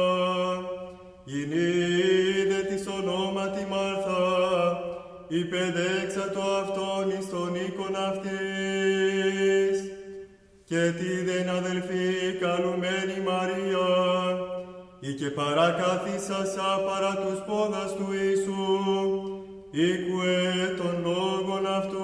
γινήδε 1.23 2.59
της 2.69 2.83
ονόματι 2.97 3.65
Μάρθα, 3.71 4.25
υπεδέξα 5.27 6.25
το 6.33 6.41
αυτόν 6.61 7.05
εις 7.09 7.29
τον 7.29 7.55
οίκον 7.55 7.95
αυτής, 8.09 9.77
και 10.69 10.81
τη 10.97 11.11
δεν 11.27 11.49
αδελφή 11.49 12.37
καλουμένη 12.43 13.17
Μαρία, 13.29 13.89
ή 14.99 15.11
και 15.13 15.29
παρακαθίσασα 15.29 16.69
παρά 16.87 17.13
τους 17.23 17.39
πόδας 17.47 17.91
του 17.97 18.07
Ιησού, 18.21 18.63
οίκουε 19.71 20.41
των 20.77 20.93
λόγων 21.05 21.65
αυτού. 21.67 22.02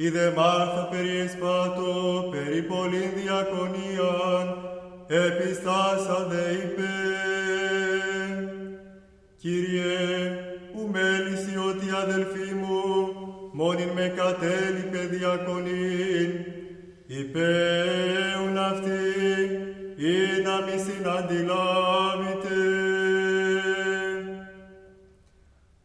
Είδε 0.00 0.32
Μάρθα 0.36 0.88
περί 0.90 1.18
εσπάτω, 1.18 2.28
περί 2.30 2.62
πολλήν 2.62 3.10
διακονίαν, 3.16 4.46
επιστάσα 5.06 6.26
δε 6.28 6.52
είπε. 6.52 6.92
Κύριε, 9.36 9.98
ου 10.74 10.88
μέλησι 10.90 11.56
ότι 11.68 11.86
αδελφή 12.02 12.54
μου, 12.54 12.80
μόνην 13.52 13.88
με 13.88 14.12
κατέλειπε 14.16 15.16
διακονήν, 15.16 16.30
υπέουν 17.06 18.58
αυτή, 18.58 19.04
ή 19.96 20.42
να 20.44 20.60
μη 20.60 20.78
συναντιλάβητε. 20.86 22.58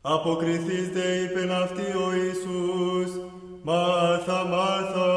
Αποκριθείς 0.01 0.89
δε 0.89 1.15
είπεν 1.23 1.51
αυτή 1.51 1.81
ο 1.81 2.13
Ιησούς, 2.15 3.22
Μάρθα, 3.65 4.45
Μάρθα, 4.45 5.11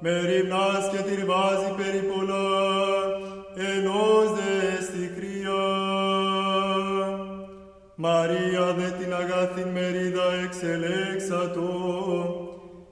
με 0.00 0.20
ρημνάς 0.20 0.88
και 0.90 1.02
τυρβάζει 1.02 1.70
περί 1.76 2.02
πολλά, 2.12 2.50
ενός 3.54 4.32
δε 4.32 4.82
στη 4.82 5.10
κρύα. 5.14 5.64
Μαρία 7.94 8.74
δε 8.76 8.90
την 8.90 9.14
αγαθήν 9.14 9.68
μερίδα 9.68 10.32
εξελέξατο, 10.44 11.70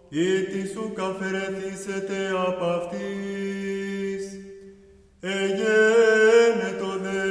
ή 0.09 0.42
τη 0.42 0.68
σου 0.68 0.92
καφερεθήσετε 0.94 2.16
απ' 2.47 2.62
αυτής. 2.62 4.22
Εγένετο 5.20 6.90
δε, 7.03 7.22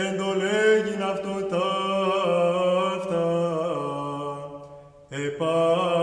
εντολέγειν 0.00 1.02
αυτό 1.02 1.34
ταύτα, 1.50 3.26
επάρασα 5.08 6.01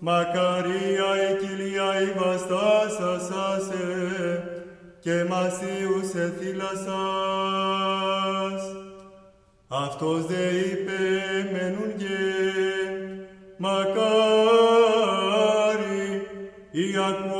Μακαρία 0.00 1.30
η 1.30 1.36
κοιλία 1.36 2.00
η 2.00 2.10
βαστάσασάσε, 2.18 3.88
και 5.00 5.24
μασίους 5.28 6.14
εθύλασας. 6.14 6.88
Αυτός 9.68 10.26
δε 10.26 10.48
είπε 10.48 10.98
μενούν 11.52 11.92
γε, 11.96 12.06
μακάρι 13.56 13.98
οι 16.70 16.96
ακούοντες 17.08 17.37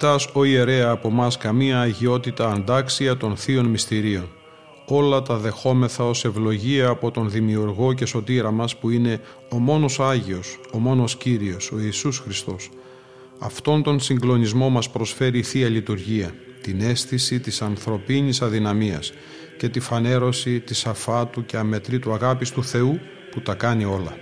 ζητάς, 0.00 0.28
ο 0.32 0.44
ιερέα, 0.44 0.90
από 0.90 1.10
μας 1.10 1.36
καμία 1.36 1.80
αγιότητα 1.80 2.50
αντάξια 2.50 3.16
των 3.16 3.36
θείων 3.36 3.66
μυστηρίων. 3.66 4.28
Όλα 4.86 5.22
τα 5.22 5.36
δεχόμεθα 5.36 6.04
ως 6.04 6.24
ευλογία 6.24 6.88
από 6.88 7.10
τον 7.10 7.30
Δημιουργό 7.30 7.92
και 7.92 8.06
Σωτήρα 8.06 8.50
μας 8.50 8.76
που 8.76 8.90
είναι 8.90 9.20
ο 9.50 9.58
μόνος 9.58 10.00
Άγιος, 10.00 10.60
ο 10.72 10.78
μόνος 10.78 11.16
Κύριος, 11.16 11.72
ο 11.72 11.80
Ιησούς 11.80 12.18
Χριστός. 12.18 12.70
Αυτόν 13.38 13.82
τον 13.82 14.00
συγκλονισμό 14.00 14.68
μας 14.68 14.90
προσφέρει 14.90 15.38
η 15.38 15.42
Θεία 15.42 15.68
Λειτουργία, 15.68 16.34
την 16.60 16.80
αίσθηση 16.80 17.40
της 17.40 17.62
ανθρωπίνης 17.62 18.42
αδυναμίας 18.42 19.12
και 19.58 19.68
τη 19.68 19.80
φανέρωση 19.80 20.60
της 20.60 20.86
αφάτου 20.86 21.46
και 21.46 21.56
αμετρήτου 21.56 22.12
αγάπης 22.12 22.50
του 22.50 22.64
Θεού 22.64 23.00
που 23.30 23.40
τα 23.40 23.54
κάνει 23.54 23.84
όλα. 23.84 24.16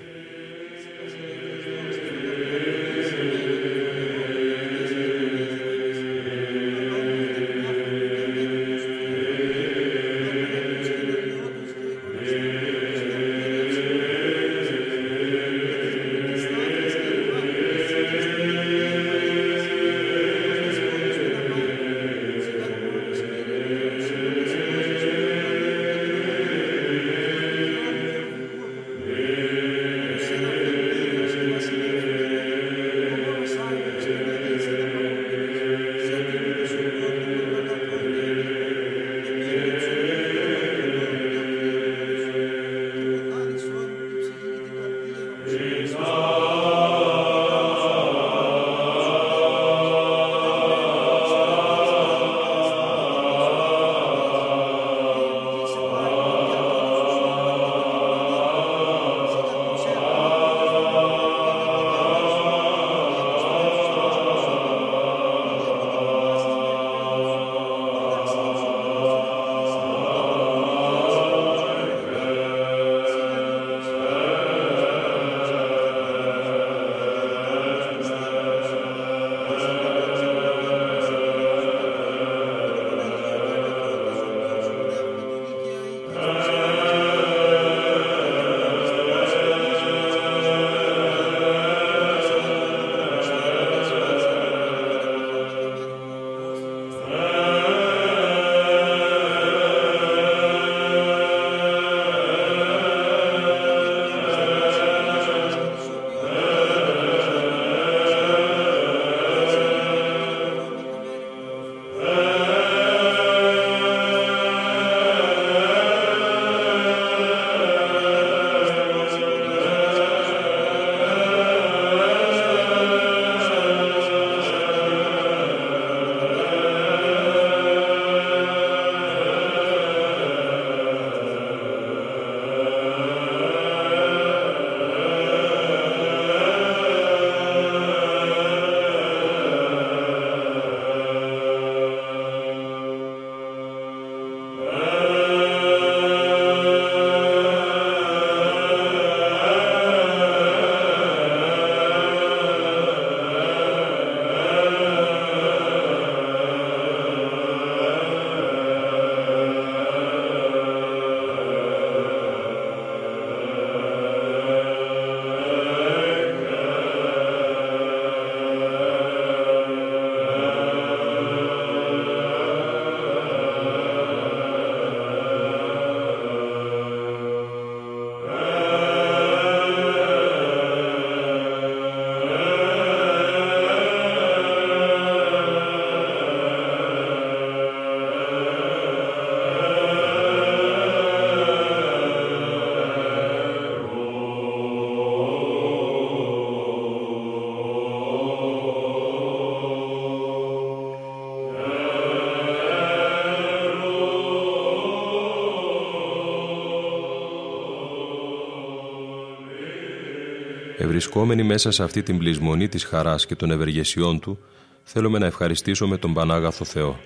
Ευρισκόμενοι 210.99 211.43
μέσα 211.43 211.71
σε 211.71 211.83
αυτή 211.83 212.03
την 212.03 212.19
πλεισμονή 212.19 212.69
της 212.69 212.85
χαράς 212.85 213.27
και 213.27 213.35
των 213.35 213.51
ευεργεσιών 213.51 214.21
Του, 214.21 214.39
θέλουμε 214.83 215.19
να 215.19 215.27
ευχαριστήσουμε 215.27 215.97
τον 215.97 216.15
Πανάγαθο 216.15 216.65
Θεό. 216.65 217.01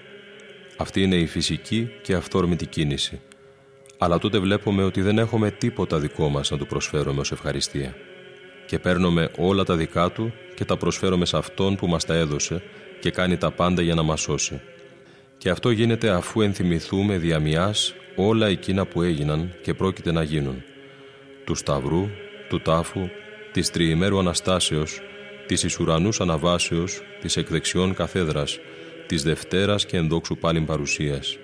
Αυτή 0.76 1.02
είναι 1.02 1.16
η 1.16 1.26
φυσική 1.26 1.90
και 2.02 2.14
αυθόρμητη 2.14 2.66
κίνηση. 2.66 3.20
Αλλά 3.98 4.18
τότε 4.18 4.38
βλέπουμε 4.38 4.84
ότι 4.84 5.00
δεν 5.02 5.18
έχουμε 5.18 5.50
τίποτα 5.50 5.98
δικό 5.98 6.28
μας 6.28 6.50
να 6.50 6.58
Του 6.58 6.66
προσφέρουμε 6.66 7.20
ως 7.20 7.32
ευχαριστία. 7.32 7.94
Και 8.66 8.78
παίρνουμε 8.78 9.30
όλα 9.38 9.64
τα 9.64 9.76
δικά 9.76 10.12
Του 10.12 10.32
και 10.54 10.64
τα 10.64 10.76
προσφέρουμε 10.76 11.24
σε 11.24 11.36
Αυτόν 11.36 11.76
που 11.76 11.86
μας 11.86 12.04
τα 12.04 12.14
έδωσε 12.14 12.62
και 13.00 13.10
κάνει 13.10 13.36
τα 13.36 13.50
πάντα 13.50 13.82
για 13.82 13.94
να 13.94 14.02
μας 14.02 14.20
σώσει. 14.20 14.60
Και 15.38 15.50
αυτό 15.50 15.70
γίνεται 15.70 16.10
αφού 16.10 16.40
ενθυμηθούμε 16.40 17.18
διαμιάς 17.18 17.94
όλα 18.16 18.46
εκείνα 18.46 18.86
που 18.86 19.02
έγιναν 19.02 19.52
και 19.62 19.74
πρόκειται 19.74 20.12
να 20.12 20.22
γίνουν. 20.22 20.62
Του 21.44 21.54
Σταυρού, 21.54 22.08
του 22.48 22.60
Τάφου, 22.60 23.08
της 23.52 23.70
Τριημέρου 23.70 24.18
Αναστάσεως, 24.18 25.00
της 25.46 25.62
Ισουρανούς 25.62 26.20
Αναβάσεως, 26.20 27.00
της 27.20 27.36
Εκδεξιών 27.36 27.94
Καθέδρας, 27.94 28.58
της 29.06 29.22
Δευτέρας 29.22 29.86
και 29.86 29.96
Ενδόξου 29.96 30.36
πάλιν 30.36 30.66
Παρουσίας. 30.66 31.38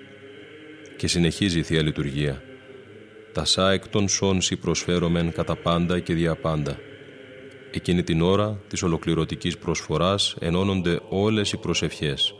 Και 0.97 1.07
συνεχίζει 1.07 1.59
η 1.59 1.63
Θεία 1.63 1.81
Λειτουργία. 1.81 2.41
Τα 3.33 3.45
σα 3.45 3.71
εκ 3.71 3.87
των 3.87 4.07
σώνση 4.07 4.55
προσφέρομεν 4.55 5.31
κατά 5.31 5.55
πάντα 5.55 5.99
και 5.99 6.13
δια 6.13 6.35
πάντα. 6.35 6.77
Εκείνη 7.71 8.03
την 8.03 8.21
ώρα 8.21 8.61
της 8.67 8.83
ολοκληρωτικής 8.83 9.57
προσφοράς 9.57 10.35
ενώνονται 10.39 10.99
όλες 11.09 11.51
οι 11.51 11.57
προσευχές. 11.57 12.33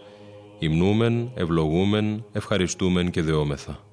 Υμνούμεν, 0.59 1.31
ευλογούμεν, 1.35 2.25
ευχαριστούμεν 2.31 3.09
και 3.09 3.21
δεόμεθα. 3.21 3.88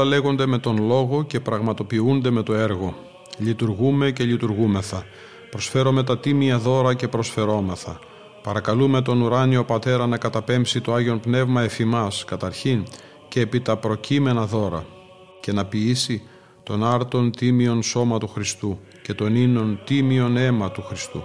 Όλα 0.00 0.08
λέγονται 0.08 0.46
με 0.46 0.58
τον 0.58 0.86
λόγο 0.86 1.22
και 1.22 1.40
πραγματοποιούνται 1.40 2.30
με 2.30 2.42
το 2.42 2.54
έργο. 2.54 2.94
Λειτουργούμε 3.38 4.10
και 4.10 4.24
λειτουργούμεθα. 4.24 5.04
Προσφέρουμε 5.50 6.02
τα 6.02 6.18
τίμια 6.18 6.58
δώρα 6.58 6.94
και 6.94 7.08
προσφερόμεθα. 7.08 7.98
Παρακαλούμε 8.42 9.02
τον 9.02 9.20
ουράνιο 9.20 9.64
Πατέρα 9.64 10.06
να 10.06 10.16
καταπέμψει 10.16 10.80
το 10.80 10.94
Άγιον 10.94 11.20
Πνεύμα 11.20 11.62
εφημάς 11.62 12.24
καταρχήν 12.24 12.84
και 13.28 13.40
επί 13.40 13.60
τα 13.60 13.76
προκείμενα 13.76 14.46
δώρα 14.46 14.86
και 15.40 15.52
να 15.52 15.64
ποιήσει 15.64 16.22
τον 16.62 16.84
άρτον 16.84 17.30
τίμιον 17.30 17.82
σώμα 17.82 18.18
του 18.18 18.28
Χριστού 18.28 18.78
και 19.02 19.14
τον 19.14 19.34
ίνον 19.34 19.80
τίμιον 19.84 20.36
αίμα 20.36 20.70
του 20.70 20.82
Χριστού 20.82 21.22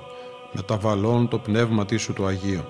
μεταβαλών 0.53 1.27
το 1.27 1.37
πνεύμα 1.37 1.85
σου 1.97 2.13
του 2.13 2.25
Αγίου 2.25 2.63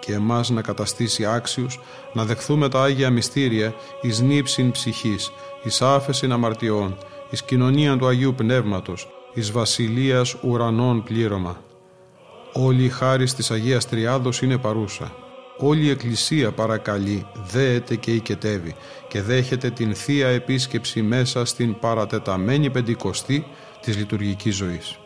και 0.00 0.12
εμάς 0.12 0.50
να 0.50 0.62
καταστήσει 0.62 1.24
άξιους 1.24 1.80
να 2.12 2.24
δεχθούμε 2.24 2.68
τα 2.68 2.82
Άγια 2.82 3.10
Μυστήρια 3.10 3.74
εις 4.00 4.20
νύψην 4.20 4.70
ψυχής, 4.70 5.32
εις 5.62 5.82
άφεσιν 5.82 6.32
αμαρτιών, 6.32 6.96
εις 7.30 7.42
κοινωνία 7.42 7.96
του 7.96 8.06
Αγίου 8.06 8.34
Πνεύματος, 8.34 9.08
εις 9.34 9.50
βασιλείας 9.50 10.36
ουρανών 10.42 11.02
πλήρωμα. 11.02 11.62
Όλη 12.52 12.84
η 12.84 12.88
χάρη 12.88 13.24
της 13.24 13.50
Αγίας 13.50 13.88
Τριάδος 13.88 14.42
είναι 14.42 14.58
παρούσα. 14.58 15.12
Όλη 15.58 15.84
η 15.84 15.90
Εκκλησία 15.90 16.52
παρακαλεί, 16.52 17.26
δέεται 17.50 17.96
και 17.96 18.14
οικετεύει 18.14 18.74
και 19.08 19.22
δέχεται 19.22 19.70
την 19.70 19.94
Θεία 19.94 20.28
Επίσκεψη 20.28 21.02
μέσα 21.02 21.44
στην 21.44 21.78
παρατεταμένη 21.78 22.70
Πεντηκοστή 22.70 23.46
της 23.80 23.96
λειτουργικής 23.96 24.56
ζωής. 24.56 24.98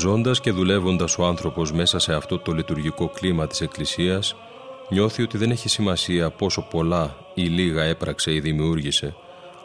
Ζώντας 0.00 0.40
και 0.40 0.50
δουλεύοντας 0.50 1.18
ο 1.18 1.26
άνθρωπος 1.26 1.72
μέσα 1.72 1.98
σε 1.98 2.14
αυτό 2.14 2.38
το 2.38 2.52
λειτουργικό 2.52 3.08
κλίμα 3.08 3.46
της 3.46 3.60
Εκκλησίας, 3.60 4.36
νιώθει 4.88 5.22
ότι 5.22 5.38
δεν 5.38 5.50
έχει 5.50 5.68
σημασία 5.68 6.30
πόσο 6.30 6.66
πολλά 6.70 7.16
ή 7.34 7.42
λίγα 7.42 7.82
έπραξε 7.82 8.32
ή 8.32 8.40
δημιούργησε, 8.40 9.14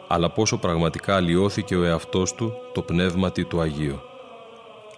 αλλά 0.08 0.30
πόσο 0.30 0.58
πραγματικά 0.58 1.16
αλλοιώθηκε 1.16 1.76
ο 1.76 1.84
εαυτός 1.84 2.34
του 2.34 2.52
το 2.72 2.82
πνεύματι 2.82 3.44
του 3.44 3.60
Αγίου. 3.60 4.00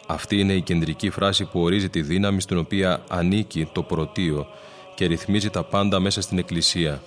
Αυτή 0.06 0.38
είναι 0.40 0.52
η 0.52 0.62
κεντρική 0.62 1.10
φράση 1.10 1.44
που 1.44 1.60
ορίζει 1.60 1.88
τη 1.88 2.02
δύναμη 2.02 2.40
στην 2.40 2.58
οποία 2.58 3.02
ανήκει 3.08 3.68
το 3.72 3.82
πρωτείο 3.82 4.46
και 4.94 5.06
ρυθμίζει 5.06 5.50
τα 5.50 5.62
πάντα 5.64 6.00
μέσα 6.00 6.20
στην 6.20 6.38
Εκκλησία. 6.38 7.02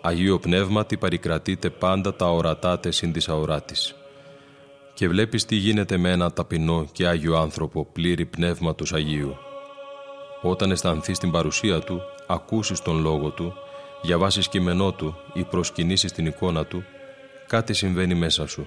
Αγίο 0.00 0.38
Πνεύματι 0.38 0.96
παρικρατείται 0.96 1.70
πάντα 1.70 2.14
τα 2.14 2.26
ορατά 2.26 2.80
συν 2.88 3.12
της 3.12 3.28
αοράτης. 3.28 3.94
Και 5.00 5.08
βλέπεις 5.08 5.44
τι 5.44 5.54
γίνεται 5.54 5.96
με 5.96 6.10
ένα 6.10 6.32
ταπεινό 6.32 6.88
και 6.92 7.06
Άγιο 7.06 7.36
άνθρωπο 7.36 7.84
πλήρη 7.92 8.26
Πνεύματος 8.26 8.92
Αγίου. 8.92 9.36
Όταν 10.42 10.70
αισθανθείς 10.70 11.18
την 11.18 11.30
παρουσία 11.30 11.78
Του, 11.78 12.00
ακούσεις 12.26 12.80
τον 12.80 13.00
Λόγο 13.00 13.30
Του, 13.30 13.52
διαβάσεις 14.02 14.48
κείμενό 14.48 14.92
Του 14.92 15.16
ή 15.32 15.42
προσκυνήσεις 15.42 16.12
την 16.12 16.26
εικόνα 16.26 16.64
Του, 16.64 16.84
κάτι 17.46 17.74
συμβαίνει 17.74 18.14
μέσα 18.14 18.46
σου. 18.46 18.66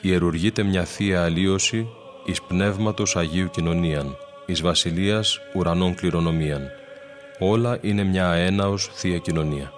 Ιερουργείται 0.00 0.62
μια 0.62 0.84
Θεία 0.84 1.24
Αλλίωση 1.24 1.88
εις 2.24 2.42
Πνεύματος 2.42 3.16
Αγίου 3.16 3.50
Κοινωνίαν, 3.50 4.16
εις 4.46 4.60
Βασιλείας 4.60 5.40
Ουρανών 5.54 5.94
Κληρονομίαν. 5.94 6.68
Όλα 7.38 7.78
είναι 7.80 8.02
μια 8.02 8.30
αέναος 8.30 8.90
Θεία 8.92 9.18
Κοινωνία. 9.18 9.75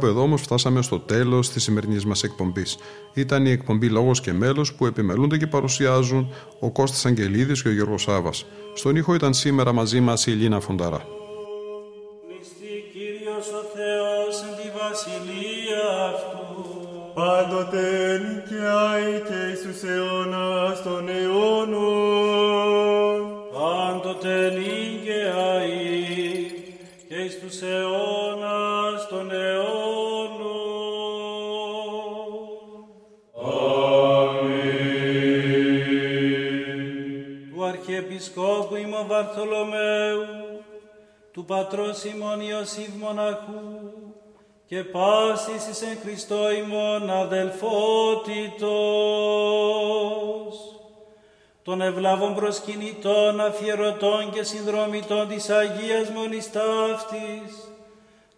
Κάπου 0.00 0.12
εδώ 0.12 0.22
όμως 0.22 0.40
φτάσαμε 0.40 0.82
στο 0.82 0.98
τέλος 0.98 1.50
της 1.50 1.62
σημερινής 1.62 2.04
μας 2.04 2.22
εκπομπής. 2.22 2.78
Ήταν 3.14 3.46
η 3.46 3.50
εκπομπή 3.50 3.88
Λόγος 3.88 4.20
και 4.20 4.32
Μέλος 4.32 4.74
που 4.74 4.86
επιμελούνται 4.86 5.36
και 5.36 5.46
παρουσιάζουν 5.46 6.32
ο 6.58 6.70
Κώστας 6.70 7.06
Αγγελίδης 7.06 7.62
και 7.62 7.68
ο 7.68 7.72
Γιώργος 7.72 8.02
Σάβας. 8.02 8.46
Στον 8.74 8.96
ήχο 8.96 9.14
ήταν 9.14 9.34
σήμερα 9.34 9.72
μαζί 9.72 10.00
μας 10.00 10.26
η 10.26 10.30
Ελίνα 10.30 10.60
Φονταρά. 10.60 11.06
ο 13.60 13.62
Θεός 13.74 14.42
εν 14.42 14.54
τη 14.56 14.68
βασιλεία 14.78 15.86
αυτού. 16.12 16.40
Πάντοτε 17.14 17.84
νικιάει 18.18 19.22
και 19.28 19.52
εις 19.52 19.62
τους 19.62 19.82
αιώνας 19.82 20.82
των 20.82 21.08
του 41.32 41.44
Πατρός 41.44 42.04
ημών 42.04 42.40
Ιωσήφ 42.40 42.88
Μοναχού 42.98 43.92
και 44.66 44.84
πάσης 44.84 45.66
εις 45.68 45.82
εν 45.82 45.98
Χριστώ 46.02 46.50
ημών 46.50 47.10
αδελφότητος, 47.10 48.60
των 51.62 51.80
ευλάβων 51.80 52.34
προσκυνητών, 52.34 53.40
αφιερωτών 53.40 54.30
και 54.32 54.42
συνδρομητών 54.42 55.28
της 55.28 55.50
Αγίας 55.50 56.10
Μονής 56.10 56.50
Ταύτης, 56.50 57.72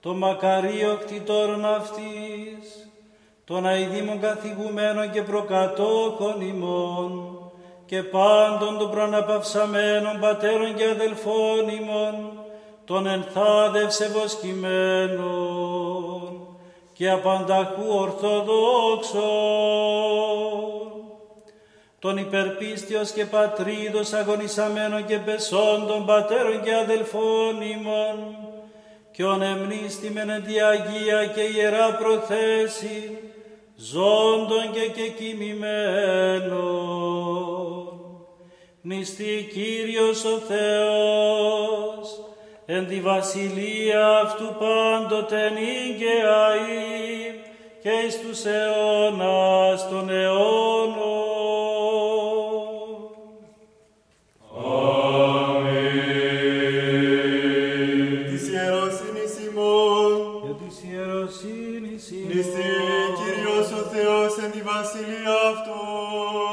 των 0.00 0.16
μακαρίων 0.16 0.98
κτητόρων 0.98 1.64
αυτής, 1.64 2.90
των 3.44 3.66
αηδήμων 3.66 4.20
καθηγουμένων 4.20 5.10
και 5.10 5.22
προκατόχων 5.22 6.40
ημών, 6.40 7.36
και 7.86 8.02
πάντων 8.02 8.78
των 8.78 8.90
προναπαυσαμένων 8.90 10.20
πατέρων 10.20 10.74
και 10.74 10.84
αδελφών 10.84 11.68
ημών, 11.68 12.41
των 12.84 13.06
ενθάδευσε 13.06 14.08
βοσκημένων 14.08 16.46
και 16.92 17.10
απανταχού 17.10 17.84
ορθοδόξων, 17.88 19.22
των 21.98 22.16
υπερπίστιος 22.16 23.10
και 23.10 23.26
πατρίδος 23.26 24.12
αγωνισαμένων 24.12 25.06
και 25.06 25.18
πεσόντων 25.18 26.06
πατέρων 26.06 26.62
και 26.62 26.74
αδελφών 26.74 27.60
ημών, 27.60 28.36
και 29.12 29.24
ον 29.24 29.42
εμνίστημεν 29.42 30.30
εν 30.30 30.44
τη 30.44 30.60
Αγία 30.60 31.26
και 31.26 31.40
Ιερά 31.40 31.94
προθέση, 31.94 33.18
ζώντων 33.76 34.72
και 34.72 34.88
κεκοιμημένων. 35.00 37.12
Νηστή 38.82 39.48
Κύριος 39.52 40.24
ο 40.24 40.38
Θεός, 40.38 42.20
εν 42.74 42.86
τη 42.86 43.00
βασιλεία 43.00 44.18
αυτού 44.18 44.44
πάντοτε 44.58 45.50
νίκαιαη 45.50 46.70
και 47.82 47.90
εις 48.06 48.20
τους 48.20 48.44
αιώνας 48.44 49.88
των 49.88 50.10
αιώνων. 50.10 50.92
Αμήν. 54.64 55.82
Της 58.30 58.48
ιεροσύνης 58.52 59.34
ημών 59.46 60.12
και 60.42 60.48
είναι 60.48 60.92
ιεροσύνης 60.92 62.10
ημών 62.10 62.34
νηστεί 62.34 62.70
Κύριος 63.20 63.68
ο 63.80 63.82
Θεός 63.92 64.32
εν 64.44 64.50
τη 64.50 64.62
βασιλεία 64.62 65.34
αυτού 65.52 65.80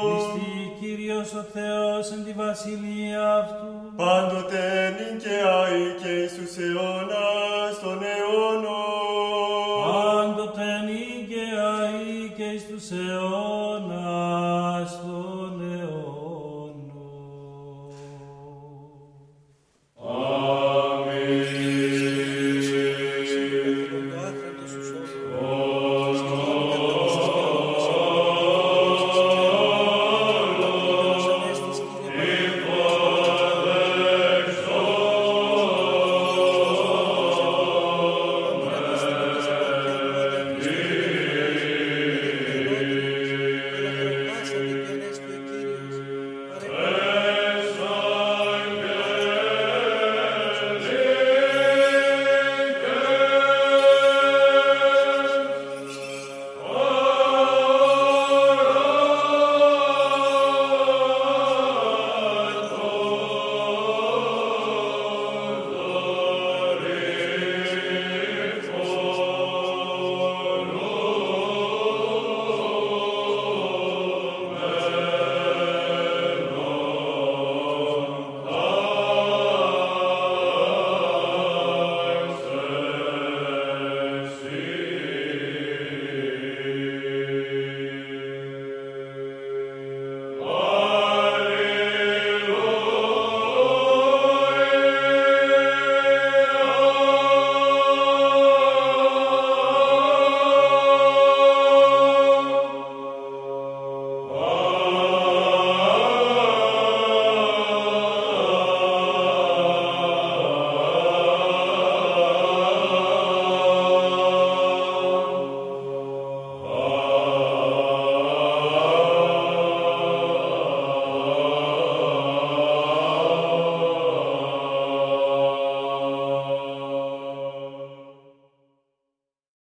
νηστεί 0.08 0.50
Κύριος 0.80 1.34
ο 1.34 1.42
Θεός 1.52 2.10
εν 2.12 2.24
τη 2.24 2.32
βασιλεία 2.32 3.34
αυτού 3.34 3.70
πάντοτε 3.96 4.62
νικαιαή 4.96 5.86
αιώνας 6.60 7.74
των 7.82 7.98
αιώνων. 8.12 8.70
Πάντοτε 9.84 10.70
νίκαια 10.86 11.72
ή 12.06 12.28
και 12.36 12.50
σε 12.76 13.00
αιώνας 13.10 14.90
των 15.00 15.52
αιώνων. 15.60 15.99